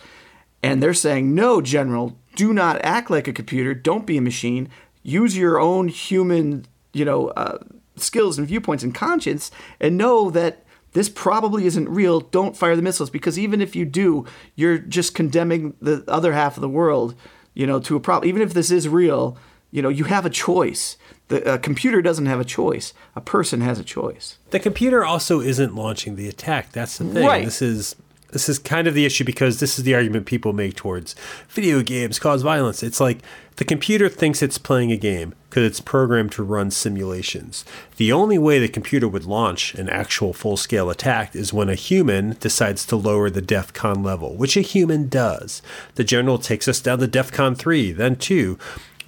[0.62, 3.74] and they're saying, "No, General, do not act like a computer.
[3.74, 4.68] Don't be a machine.
[5.02, 7.58] Use your own human, you know, uh,
[7.96, 12.20] skills and viewpoints and conscience, and know that." This probably isn't real.
[12.20, 16.58] Don't fire the missiles because even if you do, you're just condemning the other half
[16.58, 17.14] of the world,
[17.54, 18.28] you know, to a problem.
[18.28, 19.38] Even if this is real,
[19.70, 20.98] you know, you have a choice.
[21.28, 22.92] The a computer doesn't have a choice.
[23.16, 24.36] A person has a choice.
[24.50, 26.72] The computer also isn't launching the attack.
[26.72, 27.26] That's the thing.
[27.26, 27.44] Right.
[27.44, 27.96] This is
[28.32, 31.14] this is kind of the issue because this is the argument people make towards
[31.48, 32.82] video games cause violence.
[32.82, 33.18] It's like
[33.56, 37.64] the computer thinks it's playing a game because it's programmed to run simulations.
[37.96, 41.74] The only way the computer would launch an actual full scale attack is when a
[41.74, 45.60] human decides to lower the DEF CON level, which a human does.
[45.96, 48.58] The general takes us down to DEF CON 3, then 2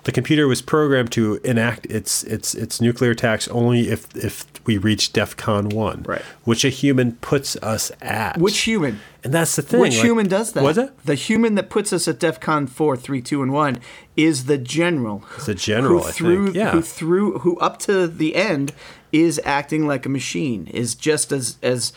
[0.04, 4.78] the computer was programmed to enact its its its nuclear attacks only if if we
[4.78, 6.22] reach DEFCON one, Right.
[6.44, 8.38] Which a human puts us at.
[8.38, 9.00] Which human?
[9.24, 9.80] And that's the thing.
[9.80, 10.62] Which like- human does that?
[10.62, 10.92] Was it?
[11.04, 13.78] The human that puts us at DEFCON 4, 3, 2, and 1
[14.16, 15.24] is the general.
[15.36, 16.70] It's the general, Who think, yeah.
[16.72, 18.72] Who through, who up to the end
[19.12, 21.92] is acting like a machine, is just as, as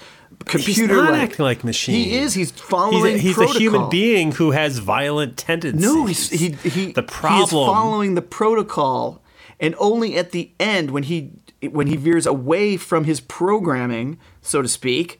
[0.46, 1.22] computer He's not like.
[1.32, 1.96] acting like a machine.
[1.96, 2.34] He is.
[2.34, 5.82] He's He's, following a, he's a human being who has violent tendencies.
[5.82, 7.50] No, he's, he, he, the he problem.
[7.68, 9.22] following the protocol,
[9.60, 11.32] and only at the end when he
[11.72, 15.20] when he veers away from his programming, so to speak,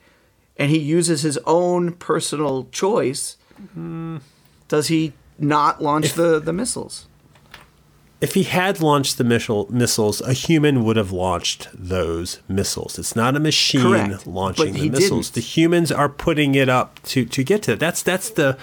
[0.58, 3.36] and he uses his own personal choice,
[4.68, 7.06] does he not launch the, the missiles?
[8.20, 12.98] if he had launched the missile, missiles, a human would have launched those missiles.
[12.98, 15.30] It's not a machine Correct, launching but the he missiles.
[15.30, 15.34] didn't.
[15.34, 17.78] The humans are putting it up to to get to it.
[17.78, 18.58] That's that's the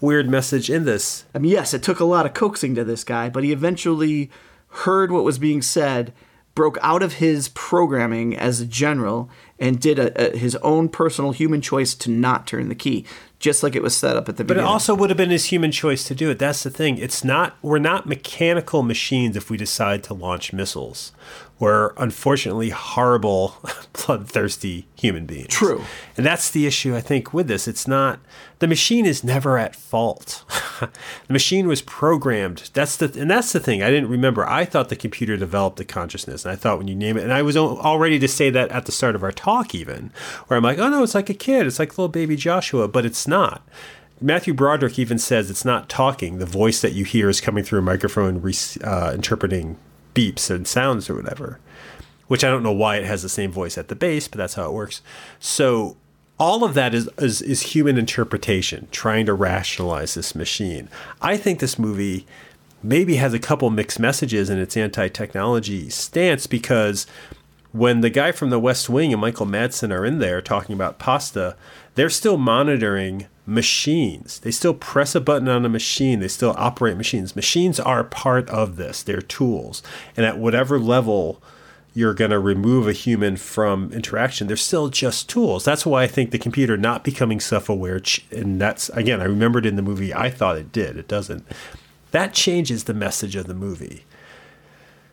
[0.00, 1.24] weird message in this.
[1.34, 4.30] I mean, yes, it took a lot of coaxing to this guy, but he eventually
[4.68, 6.12] heard what was being said,
[6.54, 11.32] broke out of his programming as a general, and did a, a, his own personal
[11.32, 13.04] human choice to not turn the key,
[13.38, 14.64] just like it was set up at the beginning.
[14.64, 16.38] But it also would have been his human choice to do it.
[16.38, 16.98] That's the thing.
[16.98, 21.12] It's not we're not mechanical machines if we decide to launch missiles.
[21.58, 23.56] We're unfortunately horrible,
[23.92, 25.48] bloodthirsty human beings.
[25.48, 25.82] True.
[26.16, 27.66] And that's the issue I think with this.
[27.66, 28.20] It's not
[28.60, 30.44] the machine is never at fault.
[30.80, 32.70] the machine was programmed.
[32.74, 33.82] That's the and that's the thing.
[33.82, 34.46] I didn't remember.
[34.46, 37.32] I thought the computer developed the consciousness, and I thought when you name it, and
[37.32, 40.12] I was all ready to say that at the start of our talk, even
[40.46, 41.66] where I'm like, oh no, it's like a kid.
[41.66, 43.66] It's like little baby Joshua, but it's not.
[44.20, 46.38] Matthew Broderick even says it's not talking.
[46.38, 49.76] The voice that you hear is coming through a microphone, re- uh, interpreting
[50.14, 51.58] beeps and sounds or whatever.
[52.26, 54.54] Which I don't know why it has the same voice at the base, but that's
[54.54, 55.00] how it works.
[55.40, 55.96] So
[56.38, 60.88] all of that is, is is human interpretation, trying to rationalize this machine.
[61.20, 62.26] I think this movie
[62.82, 67.06] maybe has a couple mixed messages in its anti-technology stance because
[67.72, 70.98] when the guy from the West Wing and Michael Madsen are in there talking about
[70.98, 71.56] pasta,
[71.96, 74.40] they're still monitoring machines.
[74.40, 76.20] They still press a button on a machine.
[76.20, 77.34] They still operate machines.
[77.34, 79.02] Machines are part of this.
[79.02, 79.82] They're tools.
[80.16, 81.42] And at whatever level
[81.94, 85.64] you're going to remove a human from interaction, they're still just tools.
[85.64, 89.76] That's why I think the computer not becoming self-aware, and that's again, I remembered in
[89.76, 90.96] the movie, I thought it did.
[90.98, 91.46] It doesn't.
[92.10, 94.04] That changes the message of the movie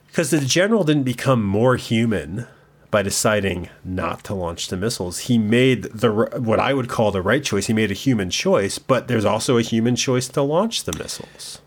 [0.08, 2.48] because the general didn't become more human
[2.96, 5.20] by deciding not to launch the missiles.
[5.28, 7.68] He made the what I would call the right choice.
[7.68, 11.60] He made a human choice, but there's also a human choice to launch the missiles.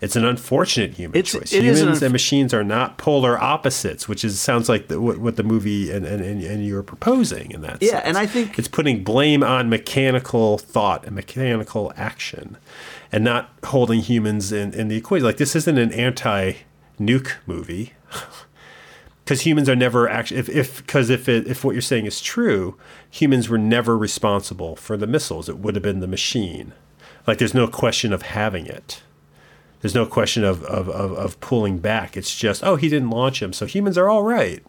[0.00, 1.52] It's an unfortunate human It's- choice.
[1.52, 5.36] Humans unf- and machines are not polar opposites, which is sounds like the, what, what
[5.36, 7.80] the movie and, and, and, you're proposing in that.
[7.80, 8.02] Yeah, sense.
[8.06, 12.56] and I think- it's putting blame on mechanical thought and mechanical action,
[13.12, 15.24] and not holding humans in, in the equation.
[15.24, 17.92] Like this isn't an anti-nuke movie.
[19.26, 22.20] because humans are never actually if if because if it, if what you're saying is
[22.20, 22.76] true,
[23.10, 25.48] humans were never responsible for the missiles.
[25.48, 26.72] It would have been the machine.
[27.26, 29.02] Like there's no question of having it.
[29.80, 32.16] There's no question of of, of, of pulling back.
[32.16, 34.62] It's just oh he didn't launch him, so humans are all right.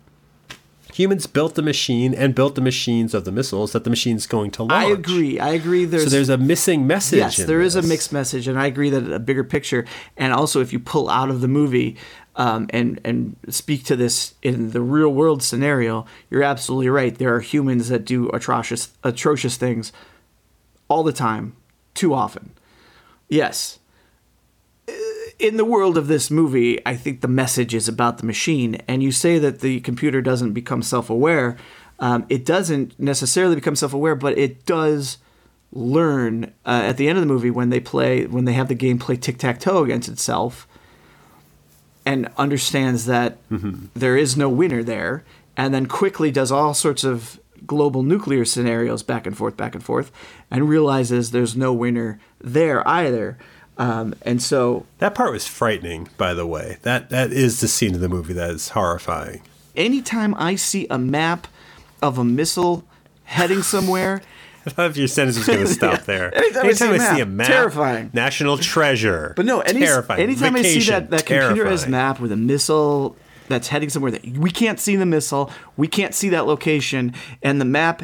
[0.93, 4.49] Humans built the machine and built the machines of the missiles that the machine's going
[4.51, 4.71] to launch.
[4.71, 5.39] I agree.
[5.39, 5.85] I agree.
[5.85, 7.19] There's So there's a missing message.
[7.19, 10.59] yes, there is a mixed message, and I agree that a bigger picture, and also
[10.61, 11.97] if you pull out of the movie
[12.37, 17.17] um, and and speak to this in the real world scenario, you're absolutely right.
[17.17, 19.91] There are humans that do atrocious atrocious things
[20.87, 21.55] all the time,
[21.95, 22.51] too often.
[23.27, 23.79] Yes.
[25.39, 28.75] In the world of this movie, I think the message is about the machine.
[28.87, 31.57] And you say that the computer doesn't become self aware.
[31.99, 35.17] Um, it doesn't necessarily become self aware, but it does
[35.71, 38.75] learn uh, at the end of the movie when they play, when they have the
[38.75, 40.66] game play tic tac toe against itself
[42.07, 43.37] and understands that
[43.95, 45.23] there is no winner there,
[45.57, 49.83] and then quickly does all sorts of global nuclear scenarios back and forth, back and
[49.83, 50.09] forth,
[50.49, 53.37] and realizes there's no winner there either.
[53.77, 56.77] Um, and so, That part was frightening, by the way.
[56.83, 59.41] That that is the scene of the movie that is horrifying.
[59.75, 61.45] anytime I see a map
[62.01, 62.83] of a missile
[63.25, 64.21] heading somewhere,
[64.69, 66.33] thought your sentence was going to stop there.
[66.35, 68.11] Anytime I see a map, terrifying.
[68.13, 69.33] national treasure.
[69.35, 70.21] But no, any, terrifying.
[70.21, 73.15] anytime I see that, that computerized map with a missile
[73.47, 77.61] that's heading somewhere that we can't see the missile, we can't see that location, and
[77.61, 78.01] the map,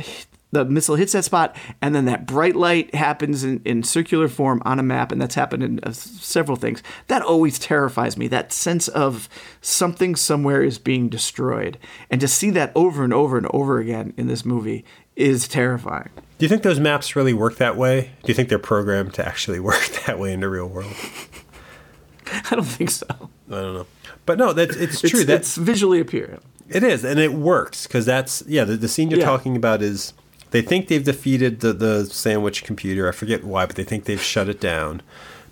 [0.52, 4.62] the missile hits that spot, and then that bright light happens in, in circular form
[4.66, 6.82] on a map, and that's happened in uh, several things.
[7.08, 8.28] That always terrifies me.
[8.28, 9.28] That sense of
[9.62, 11.78] something somewhere is being destroyed,
[12.10, 16.10] and to see that over and over and over again in this movie is terrifying.
[16.38, 18.12] Do you think those maps really work that way?
[18.24, 20.94] Do you think they're programmed to actually work that way in the real world?
[22.50, 23.06] I don't think so.
[23.10, 23.86] I don't know.
[24.26, 25.20] But no, that's it's true.
[25.20, 26.40] It's, That's it's visually appealing.
[26.70, 28.64] It is, and it works because that's yeah.
[28.64, 29.26] The, the scene you're Yeah.
[29.26, 30.14] talking about is
[30.52, 33.08] they think they've defeated the the sandwich computer.
[33.08, 35.02] I forget why, but they think they've shut it down.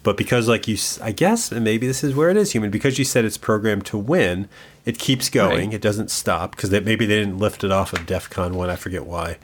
[0.04, 2.72] But because, like you, I guess and maybe this is where it is human.
[2.72, 4.48] Because you said it's programmed to win,
[4.86, 5.68] it keeps going.
[5.68, 5.74] Right.
[5.76, 8.70] It doesn't stop because maybe they didn't lift it off of DefCon one.
[8.70, 9.38] I forget why.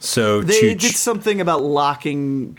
[0.00, 2.56] So They did something about locking.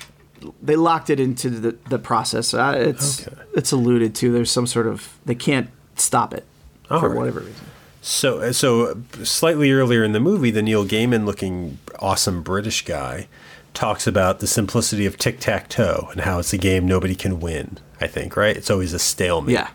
[0.62, 2.54] They locked it into the, the process.
[2.54, 3.38] Uh, it's Okay.
[3.56, 4.32] it's alluded to.
[4.32, 6.46] There's some sort of they can't stop it
[6.90, 7.18] All for right.
[7.18, 7.66] whatever reason.
[8.04, 13.28] So, so slightly earlier in the movie, the Neil Gaiman looking awesome British guy
[13.76, 17.40] talks about the simplicity of tic tac toe and how it's a game nobody can
[17.40, 17.78] win.
[18.00, 18.58] I think, right?
[18.58, 19.54] It's always a stalemate.
[19.54, 19.70] Yeah.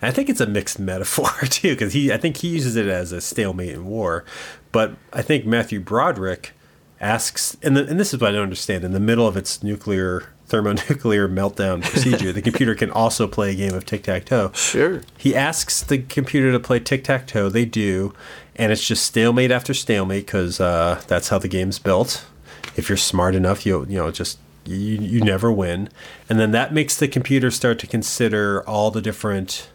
[0.00, 3.10] I think it's a mixed metaphor too, because he, I think he uses it as
[3.10, 4.24] a stalemate in war.
[4.70, 6.52] But I think Matthew Broderick
[7.00, 8.84] asks, and, the, and this is what I don't understand.
[8.84, 13.54] In the middle of its nuclear thermonuclear meltdown procedure, the computer can also play a
[13.54, 14.50] game of tic tac toe.
[14.54, 15.02] Sure.
[15.18, 17.48] He asks the computer to play tic tac toe.
[17.48, 18.14] They do,
[18.54, 22.26] and it's just stalemate after stalemate because uh, that's how the game's built.
[22.76, 25.88] If you're smart enough, you you know just you you never win,
[26.28, 29.68] and then that makes the computer start to consider all the different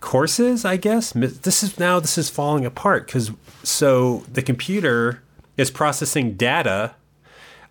[0.00, 0.64] courses.
[0.64, 3.30] I guess this is now this is falling apart because
[3.62, 5.22] so the computer
[5.56, 6.94] is processing data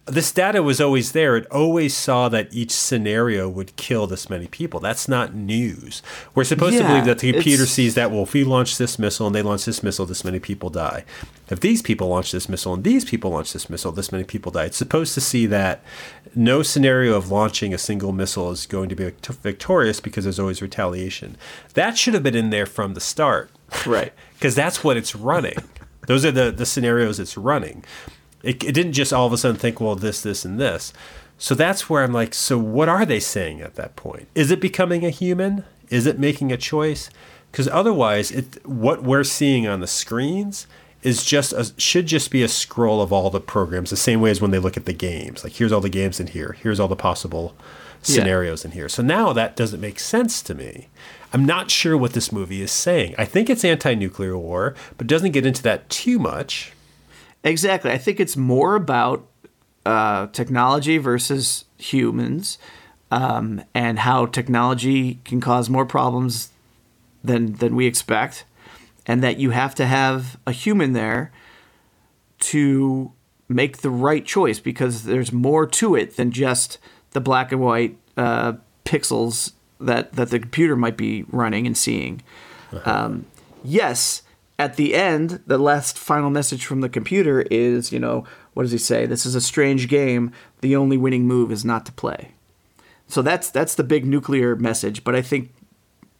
[0.05, 1.37] this data was always there.
[1.37, 4.81] It always saw that each scenario would kill this many people.
[4.81, 6.01] That's not news.
[6.35, 9.27] We're supposed to believe that the computer sees that, well, if we launch this missile
[9.27, 11.05] and they launch this missile, this many people die.
[11.49, 14.51] If these people launch this missile and these people launch this missile, this many people
[14.51, 14.65] die.
[14.65, 15.81] It's supposed to see that
[16.35, 20.61] no scenario of launching a single missile is going to be victorious because there's always
[20.61, 21.37] retaliation.
[21.75, 23.51] That should have been in there from the start
[23.85, 24.13] Right.
[24.33, 25.55] because that's what it's running.
[26.07, 27.83] Those are the, the scenarios it's running.
[28.43, 30.91] It, it didn't just all of a sudden think, well, this, this, and this.
[31.37, 34.27] So that's where I'm like, so what are they saying at that point?
[34.35, 35.63] Is it becoming a human?
[35.89, 37.09] Is it making a choice?
[37.51, 40.67] Because otherwise, it what we're seeing on the screens
[41.03, 44.31] is just a, should just be a scroll of all the programs, the same way
[44.31, 45.43] as when they look at the games.
[45.43, 46.55] Like here's all the games in here.
[46.61, 47.55] Here's all the possible
[48.05, 48.15] Yeah.
[48.15, 48.87] scenarios in here.
[48.89, 50.87] So now that doesn't make sense to me.
[51.33, 53.15] I'm not sure what this movie is saying.
[53.17, 56.73] I think it's anti-nuclear war, but doesn't get into that too much.
[57.43, 57.91] Exactly.
[57.91, 59.27] I think it's more about
[59.85, 62.59] uh, technology versus humans,
[63.09, 66.49] um, and how technology can cause more problems
[67.23, 68.45] than than we expect,
[69.05, 71.31] and that you have to have a human there
[72.39, 73.11] to
[73.49, 76.77] make the right choice because there's more to it than just
[77.11, 78.53] the black and white uh,
[78.85, 79.53] pixels
[79.85, 82.21] that that the computer might be running and seeing.
[82.85, 83.25] Um,
[83.63, 84.23] yes,
[84.57, 88.71] at the end, the last final message from the computer is, you know, what does
[88.71, 89.05] he say?
[89.05, 90.31] This is a strange game.
[90.61, 92.31] The only winning move is not to play.
[93.07, 95.03] So that's that's the big nuclear message.
[95.03, 95.53] But I think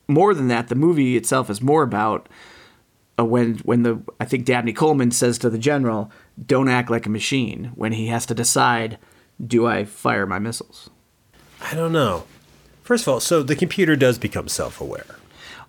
[0.07, 2.28] more than that, the movie itself is more about
[3.20, 6.11] uh, when when the I think Dabney Coleman says to the general,
[6.43, 8.97] "Don't act like a machine." When he has to decide,
[9.45, 10.89] do I fire my missiles?
[11.61, 12.26] I don't know.
[12.84, 15.06] First of all, so the computer does become self-aware.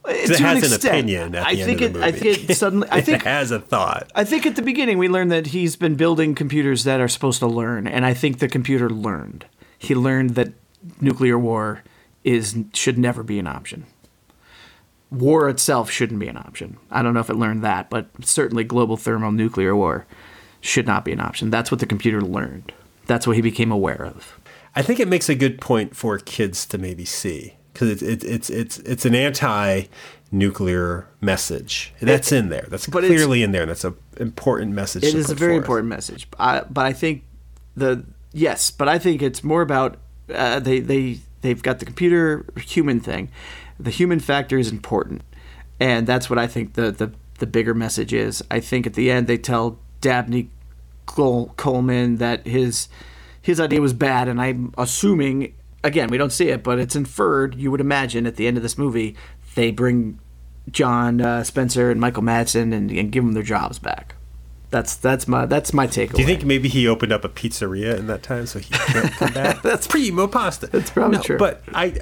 [0.04, 0.84] Uh, to It has an, extent.
[0.84, 2.02] opinion at the I end think of the it.
[2.02, 2.04] movie.
[2.04, 2.88] I think it suddenly.
[2.90, 4.10] I think it has a thought.
[4.14, 7.38] I think at the beginning we learned that he's been building computers that are supposed
[7.38, 9.46] to learn, and I think the computer learned.
[9.78, 10.52] He learned that
[11.00, 11.82] nuclear war
[12.24, 13.86] is should never be an option.
[15.10, 16.76] War itself shouldn't be an option.
[16.90, 20.06] I don't know if it learned that, but certainly global thermonuclear war
[20.60, 21.50] should not be an option.
[21.50, 22.72] That's what the computer learned.
[23.06, 24.38] That's what he became aware of.
[24.76, 28.24] I think it makes a good point for kids to maybe see because it's it's
[28.24, 32.66] it's it's it's an anti-nuclear message that's in there.
[32.68, 33.62] That's clearly in there.
[33.62, 35.04] and That's an important message.
[35.04, 35.62] It is a very forth.
[35.64, 36.26] important message.
[36.38, 37.22] I, but I think
[37.76, 39.96] the yes, but I think it's more about
[40.32, 43.30] uh, they they they've got the computer human thing.
[43.78, 45.22] The human factor is important,
[45.80, 48.42] and that's what I think the the the bigger message is.
[48.50, 50.50] I think at the end they tell Dabney
[51.06, 52.88] Col- Coleman that his
[53.44, 57.54] his idea was bad, and I'm assuming again we don't see it, but it's inferred.
[57.56, 59.16] You would imagine at the end of this movie
[59.54, 60.18] they bring
[60.70, 64.14] John uh, Spencer and Michael Madsen and, and give them their jobs back.
[64.70, 66.14] That's that's my that's my takeaway.
[66.14, 69.12] Do you think maybe he opened up a pizzeria in that time so he can't
[69.12, 69.60] come back?
[69.60, 70.68] That's primo pasta.
[70.68, 71.36] That's probably true.
[71.36, 71.98] But I,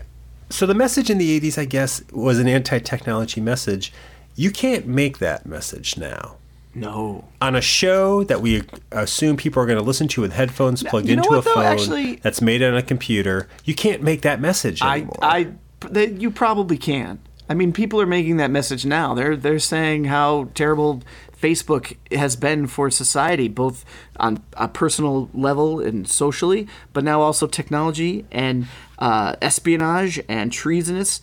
[0.48, 3.92] so the message in the '80s, I guess, was an anti-technology message.
[4.36, 6.36] You can't make that message now
[6.74, 7.28] No.
[7.40, 11.08] on a show that we assume people are going to listen to with headphones plugged
[11.08, 11.54] you know into what, a though?
[11.54, 13.48] phone Actually- that's made on a computer.
[13.64, 15.06] You can't make that message I.
[15.20, 15.48] I
[15.80, 17.18] they, you probably can.
[17.48, 19.14] I mean, people are making that message now.
[19.14, 21.02] They're they're saying how terrible
[21.42, 23.84] Facebook has been for society, both
[24.18, 28.66] on a personal level and socially, but now also technology and
[29.00, 31.20] uh, espionage and treasonous.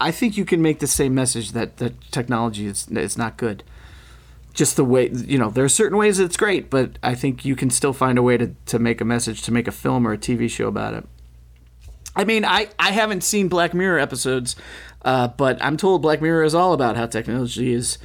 [0.00, 3.62] I think you can make the same message that the technology is is not good.
[4.54, 7.56] Just the way you know, there are certain ways it's great, but I think you
[7.56, 10.12] can still find a way to, to make a message, to make a film or
[10.12, 11.06] a TV show about it.
[12.16, 14.54] I mean, I, I haven't seen Black Mirror episodes,
[15.04, 17.98] uh, but I'm told Black Mirror is all about how technology is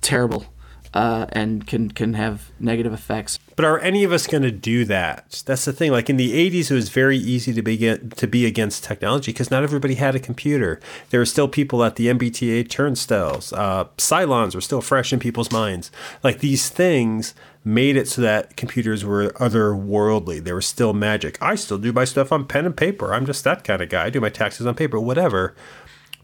[0.00, 0.46] terrible
[0.94, 3.38] uh, and can can have negative effects.
[3.60, 5.42] But are any of us going to do that?
[5.44, 5.92] That's the thing.
[5.92, 9.50] Like in the 80s, it was very easy to be, to be against technology because
[9.50, 10.80] not everybody had a computer.
[11.10, 13.52] There were still people at the MBTA turnstiles.
[13.52, 15.90] Uh, Cylons were still fresh in people's minds.
[16.22, 20.42] Like these things made it so that computers were otherworldly.
[20.42, 21.36] They were still magic.
[21.42, 23.12] I still do my stuff on pen and paper.
[23.12, 24.06] I'm just that kind of guy.
[24.06, 25.54] I do my taxes on paper, whatever.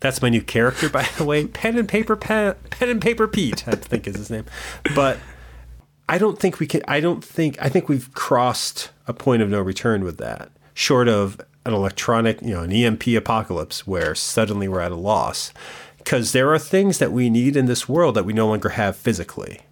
[0.01, 1.47] That's my new character, by the way.
[1.47, 4.47] Pen and paper, pen, pen and paper Pete, I think is his name.
[4.95, 5.19] But
[6.09, 6.83] I don't think we can.
[6.87, 7.57] I don't think.
[7.61, 10.51] I think we've crossed a point of no return with that.
[10.75, 15.53] Short of an electronic, you know, an EMP apocalypse where suddenly we're at a loss,
[15.99, 18.97] because there are things that we need in this world that we no longer have
[18.97, 19.63] physically.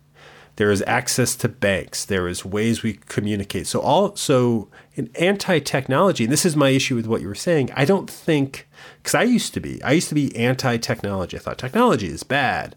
[0.56, 2.04] There is access to banks.
[2.04, 3.66] There is ways we communicate.
[3.66, 7.70] So all so in anti-technology, and this is my issue with what you were saying.
[7.74, 8.68] I don't think
[8.98, 9.82] because I used to be.
[9.82, 11.36] I used to be anti-technology.
[11.36, 12.76] I thought technology is bad.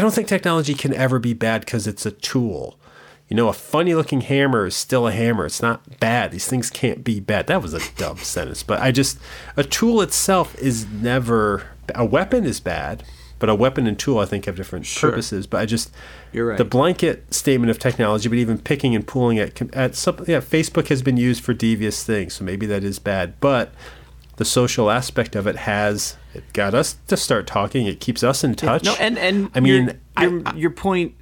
[0.00, 2.78] I don't think technology can ever be bad because it's a tool.
[3.28, 5.44] You know, a funny looking hammer is still a hammer.
[5.44, 6.30] It's not bad.
[6.30, 7.48] These things can't be bad.
[7.48, 9.18] That was a dumb sentence, but I just,
[9.58, 13.04] a tool itself is never, a weapon is bad,
[13.38, 15.46] but a weapon and tool I think have different purposes.
[15.46, 15.92] But I just,
[16.32, 16.56] You're right.
[16.56, 20.88] the blanket statement of technology, but even picking and pulling at, at something, yeah, Facebook
[20.88, 23.38] has been used for devious things, so maybe that is bad.
[23.38, 23.74] But
[24.40, 27.86] the social aspect of it has, it got us to start talking.
[27.86, 28.84] It keeps us in touch.
[28.84, 31.14] No, and and I mean, your, I- your, your point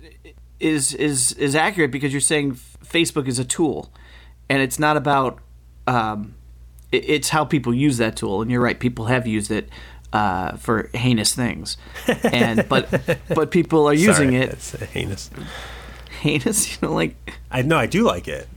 [0.60, 2.54] is is is accurate because you're saying
[2.84, 3.92] Facebook is a tool,
[4.48, 5.40] and it's not about
[5.88, 6.34] um,
[6.92, 8.40] it- it's how people use that tool.
[8.40, 9.68] And you're right, people have used it
[10.12, 11.76] uh, for heinous things,
[12.22, 15.30] and but but people are using Sorry, it That's heinous.
[16.20, 16.68] heinous.
[16.82, 17.16] You know, like
[17.50, 18.48] I know I do like it.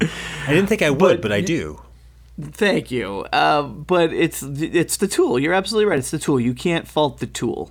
[0.00, 1.80] I didn't think I would, But but, I do.
[2.40, 5.38] Thank you, uh, but it's it's the tool.
[5.38, 5.98] You're absolutely right.
[5.98, 6.38] It's the tool.
[6.40, 7.70] You can't fault the tool.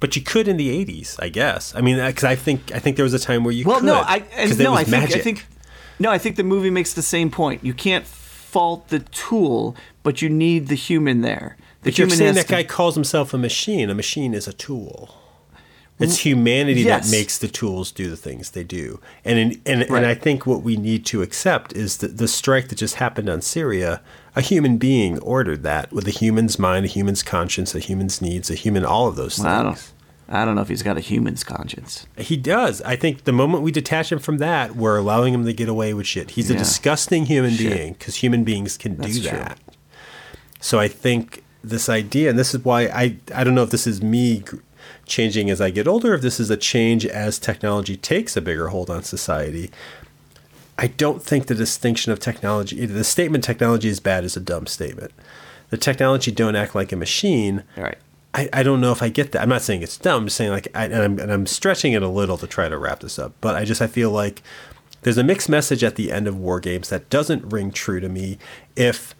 [0.00, 1.74] But you could in the '80s, I guess.
[1.76, 3.86] I mean, because I think I think there was a time where you Well, could.
[3.86, 5.16] no, I and no, I think magic.
[5.16, 5.46] I think
[5.98, 7.62] no, I think the movie makes the same point.
[7.64, 11.56] You can't fault the tool, but you need the human there.
[11.82, 13.90] The But you're saying that to- guy calls himself a machine.
[13.90, 15.14] A machine is a tool.
[16.02, 17.04] It's humanity yes.
[17.10, 19.00] that makes the tools do the things they do.
[19.24, 19.98] And in, and, Right.
[19.98, 23.28] and I think what we need to accept is that the strike that just happened
[23.28, 24.00] on Syria,
[24.36, 28.50] a human being ordered that with a human's mind, a human's conscience, a human's needs,
[28.50, 29.46] a human, all of those things.
[29.46, 29.92] I don't.
[30.28, 32.06] I don't know if he's got a human's conscience.
[32.16, 32.80] He does.
[32.82, 35.92] I think the moment we detach him from that, we're allowing him to get away
[35.92, 36.30] with shit.
[36.30, 37.70] He's a disgusting human Shit.
[37.76, 39.38] being because human beings can That's do true.
[39.38, 39.58] that.
[40.60, 43.86] So I think this idea, and this is why I I don't know if this
[43.86, 44.42] is me
[45.06, 48.68] changing as I get older, if this is a change as technology takes a bigger
[48.68, 49.70] hold on society.
[50.78, 54.66] I don't think the distinction of technology, the statement technology is bad is a dumb
[54.66, 55.12] statement.
[55.70, 57.64] The technology don't act like a machine.
[57.76, 57.98] All right.
[58.34, 59.42] I, I don't know if I get that.
[59.42, 60.22] I'm not saying it's dumb.
[60.22, 62.68] I'm just saying like, I, and, I'm, and I'm stretching it a little to try
[62.68, 63.32] to wrap this up.
[63.40, 64.42] But I just I feel like
[65.02, 68.08] there's a mixed message at the end of war games that doesn't ring true to
[68.08, 68.38] me.
[68.74, 69.14] If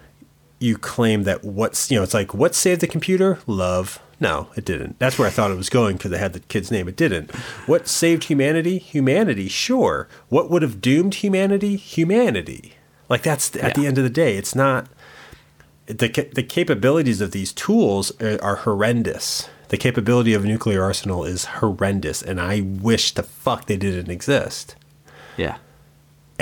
[0.58, 4.64] you claim that what's you know it's like what saved the computer love no it
[4.64, 4.98] didn't.
[4.98, 6.88] That's where i thought it was going because it had the kid's name.
[6.88, 7.30] It didn't.
[7.66, 8.78] What saved humanity?
[8.78, 10.08] Humanity sure.
[10.28, 11.76] What would have doomed humanity?
[11.76, 12.74] Humanity.
[13.08, 14.88] Like that's at the end of the day it's not
[15.86, 19.48] the, the capabilities of these tools are, are horrendous.
[19.68, 24.10] The capability of a nuclear arsenal is horrendous and i wish the fuck they didn't
[24.10, 24.76] exist.
[25.36, 25.56] Yeah.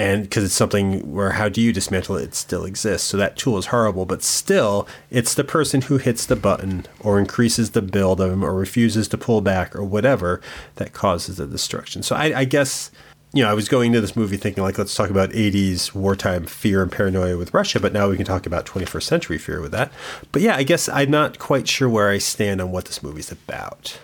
[0.01, 2.25] And because it's something where how do you dismantle it?
[2.25, 3.07] It still exists.
[3.07, 7.19] So that tool is horrible, but still, it's the person who hits the button or
[7.19, 10.41] increases the build of them or refuses to pull back or whatever
[10.77, 12.03] that causes the destruction.
[12.03, 12.91] So I, I guess
[13.35, 16.47] you know I was going into this movie thinking like let's talk about 80s wartime
[16.47, 19.73] fear and paranoia with Russia, but now we can talk about 21st century fear with
[19.73, 19.93] that.
[20.33, 23.31] But yeah, I guess I'm not quite sure where I stand on what this movie's
[23.31, 23.99] about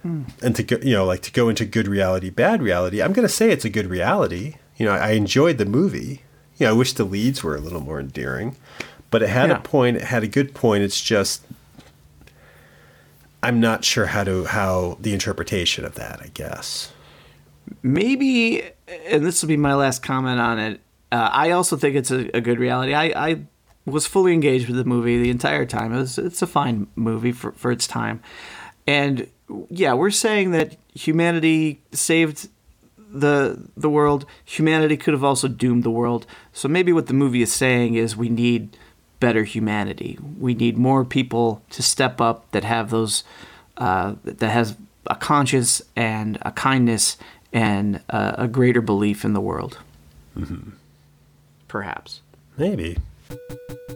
[0.00, 0.22] hmm.
[0.42, 3.02] and to go, you know, like to go into good reality, bad reality.
[3.02, 4.54] I'm going to say it's a good reality.
[4.78, 6.22] You know, I enjoyed the movie.
[6.56, 8.56] You know, I wish the leads were a little more endearing,
[9.10, 9.58] but it had Yeah.
[9.58, 9.96] a point.
[9.98, 10.82] It had a good point.
[10.84, 11.42] It's just
[13.42, 16.20] I'm not sure how to how the interpretation of that.
[16.22, 16.92] I guess.
[17.82, 18.62] maybe
[19.10, 20.80] and this will be my last comment on it
[21.12, 23.40] uh, i also think it's a, a good reality I, I
[23.84, 27.30] was fully engaged with the movie the entire time it was, it's a fine movie
[27.32, 28.22] for, for its time
[28.86, 29.26] and
[29.68, 32.48] yeah we're saying that humanity saved
[33.10, 37.42] the the world humanity could have also doomed the world so maybe what the movie
[37.42, 38.76] is saying is we need
[39.18, 43.24] better humanity we need more people to step up that have those
[43.78, 44.76] uh, that has
[45.08, 47.16] a conscience and a kindness
[47.52, 49.78] and uh, a greater belief in the world.
[50.36, 50.70] Mm-hmm.
[51.66, 52.20] Perhaps.
[52.56, 52.98] Maybe.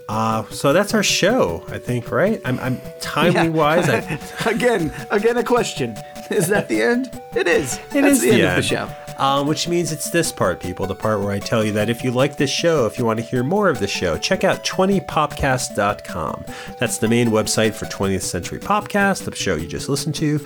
[0.09, 2.41] Uh, so that's our show, I think, right?
[2.45, 3.49] I'm, I'm timely Yeah.
[3.49, 3.89] wise.
[3.89, 4.19] I,
[4.51, 5.97] Again, again, a question.
[6.31, 7.09] Is that the end?
[7.35, 7.75] It is.
[7.95, 8.89] It That's is the, end, of the show.
[9.19, 12.03] Um, which means it's this part, people, the part where I tell you that if
[12.03, 14.65] you like this show, if you want to hear more of the show, check out
[14.65, 16.45] 20popcast.com.
[16.79, 20.41] That's the main website for 20th Century Popcast, the show you just listened to.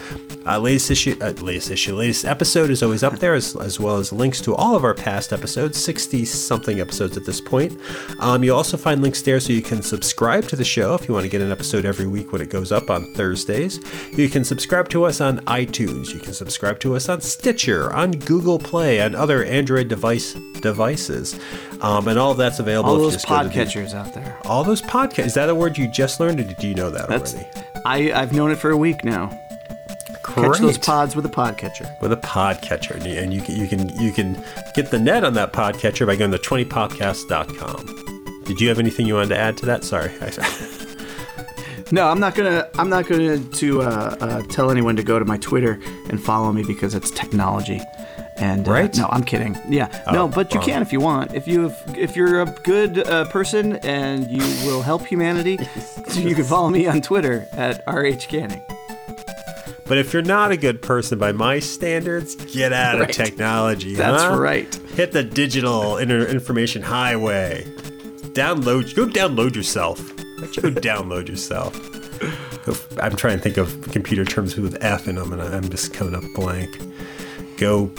[0.46, 3.96] Uh, latest issue, uh, latest issue, latest episode is always up there, as, as well
[3.96, 7.78] as links to all of our past episodes, 60 something episodes at this point.
[8.20, 11.14] Um, you'll also find links there so you can subscribe to the show if you
[11.14, 13.78] want to get an episode every week when it goes up on Thursdays.
[14.16, 16.12] You can subscribe to us on iTunes.
[16.12, 21.38] You can subscribe to us on Stitcher, on Google Play, and other Android device devices,
[21.80, 22.90] um, and all that's available.
[22.90, 24.38] All if you those to the- podcatchers out there.
[24.44, 25.26] All those podcasts.
[25.26, 27.48] Is that a word you just learned, or do you know that That's already?
[27.84, 29.30] I, I've known it for a week now.
[30.24, 31.88] Catch those pods with a podcatcher.
[32.02, 35.32] with a podcatcher, and you, you can you can you can get the net on
[35.34, 38.15] that podcatcher by going to 20popcast.com.
[38.46, 39.84] Did you have anything you wanted to add to that?
[39.84, 40.12] Sorry.
[41.92, 42.68] No, I'm not gonna.
[42.80, 45.78] I'm not gonna to uh, uh, tell anyone to go to my Twitter
[46.10, 47.80] and follow me because it's technology.
[48.38, 48.96] And uh, Right?
[48.96, 49.56] no, I'm kidding.
[49.68, 51.32] Yeah, no, Oh, but you can if you want.
[51.32, 55.58] If you if you're a good uh, person and you will help humanity,
[56.14, 58.62] you can follow me on Twitter at rh canning.
[59.86, 63.08] But if you're not a good person by my standards, get out Right.
[63.08, 63.94] of technology.
[63.94, 64.36] That's huh?
[64.36, 64.74] right.
[64.96, 67.64] Hit the digital information highway.
[68.36, 68.94] Download.
[68.94, 69.98] Go download yourself.
[70.18, 71.74] Why don't you go download yourself?
[73.00, 76.14] I'm trying to think of computer terms with F in them, and I'm just coming
[76.14, 76.76] up blank.
[77.56, 77.90] Go.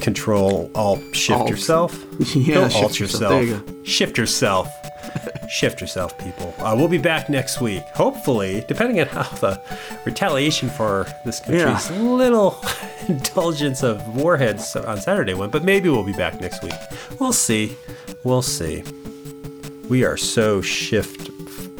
[0.00, 1.50] Control Alt Shift Alt.
[1.50, 2.04] yourself.
[2.34, 3.44] Yeah, go shift Alt yourself.
[3.44, 3.44] yourself.
[3.46, 3.84] You go.
[3.84, 4.68] Shift yourself.
[5.48, 6.54] Shift yourself, people.
[6.58, 7.82] Uh, we'll be back next week.
[7.94, 9.60] Hopefully, depending on how the
[10.06, 11.98] retaliation for this country's Yeah.
[12.00, 12.56] little
[13.08, 16.72] indulgence of warheads on Saturday went, but maybe we'll be back next week.
[17.20, 17.76] We'll see.
[18.24, 18.82] We'll see.
[19.88, 21.30] We are so shift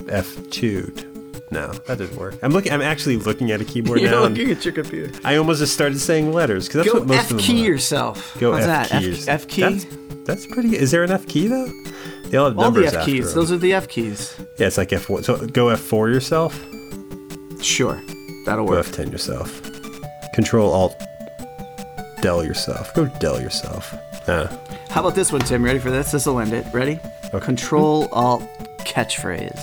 [0.06, 1.06] F2'd.
[1.52, 2.34] No, that didn't work.
[2.42, 2.72] I'm looking.
[2.72, 4.22] I'm actually looking at a keyboard You're now.
[4.22, 5.18] looking at your computer.
[5.22, 7.62] I almost just started saying letters because that's Go what most F of them key
[7.62, 7.66] are.
[7.72, 8.36] yourself.
[8.40, 9.00] Go What's F that?
[9.02, 9.12] key.
[9.12, 9.60] F, F key.
[9.62, 9.86] That's,
[10.24, 10.76] that's pretty.
[10.76, 11.70] Is there an F key though?
[12.26, 13.26] They all have All numbers the F after keys.
[13.26, 13.34] them.
[13.34, 14.34] Those are the F keys.
[14.58, 15.24] Yeah, it's like F1.
[15.24, 16.54] So go F4 yourself.
[17.62, 18.00] Sure,
[18.46, 18.86] that'll Go work.
[18.86, 19.60] F10 yourself.
[20.34, 20.98] Control Alt
[22.22, 22.94] Del yourself.
[22.94, 23.94] Go Del yourself.
[24.26, 24.46] Uh,
[24.90, 25.64] How about this one, Tim?
[25.64, 26.12] Ready for this?
[26.12, 26.66] This will end it.
[26.72, 27.00] Ready?
[27.40, 28.42] Control Alt
[28.78, 29.60] Catchphrase.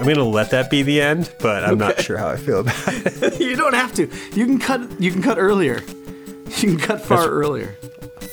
[0.00, 2.74] I'm gonna let that be the end, but I'm not sure how I feel about
[2.88, 3.40] it.
[3.40, 4.10] you don't have to.
[4.34, 5.00] You can cut.
[5.00, 5.80] You can cut earlier.
[5.82, 7.76] You can cut far That's- earlier.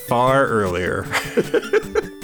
[0.07, 1.05] Far earlier.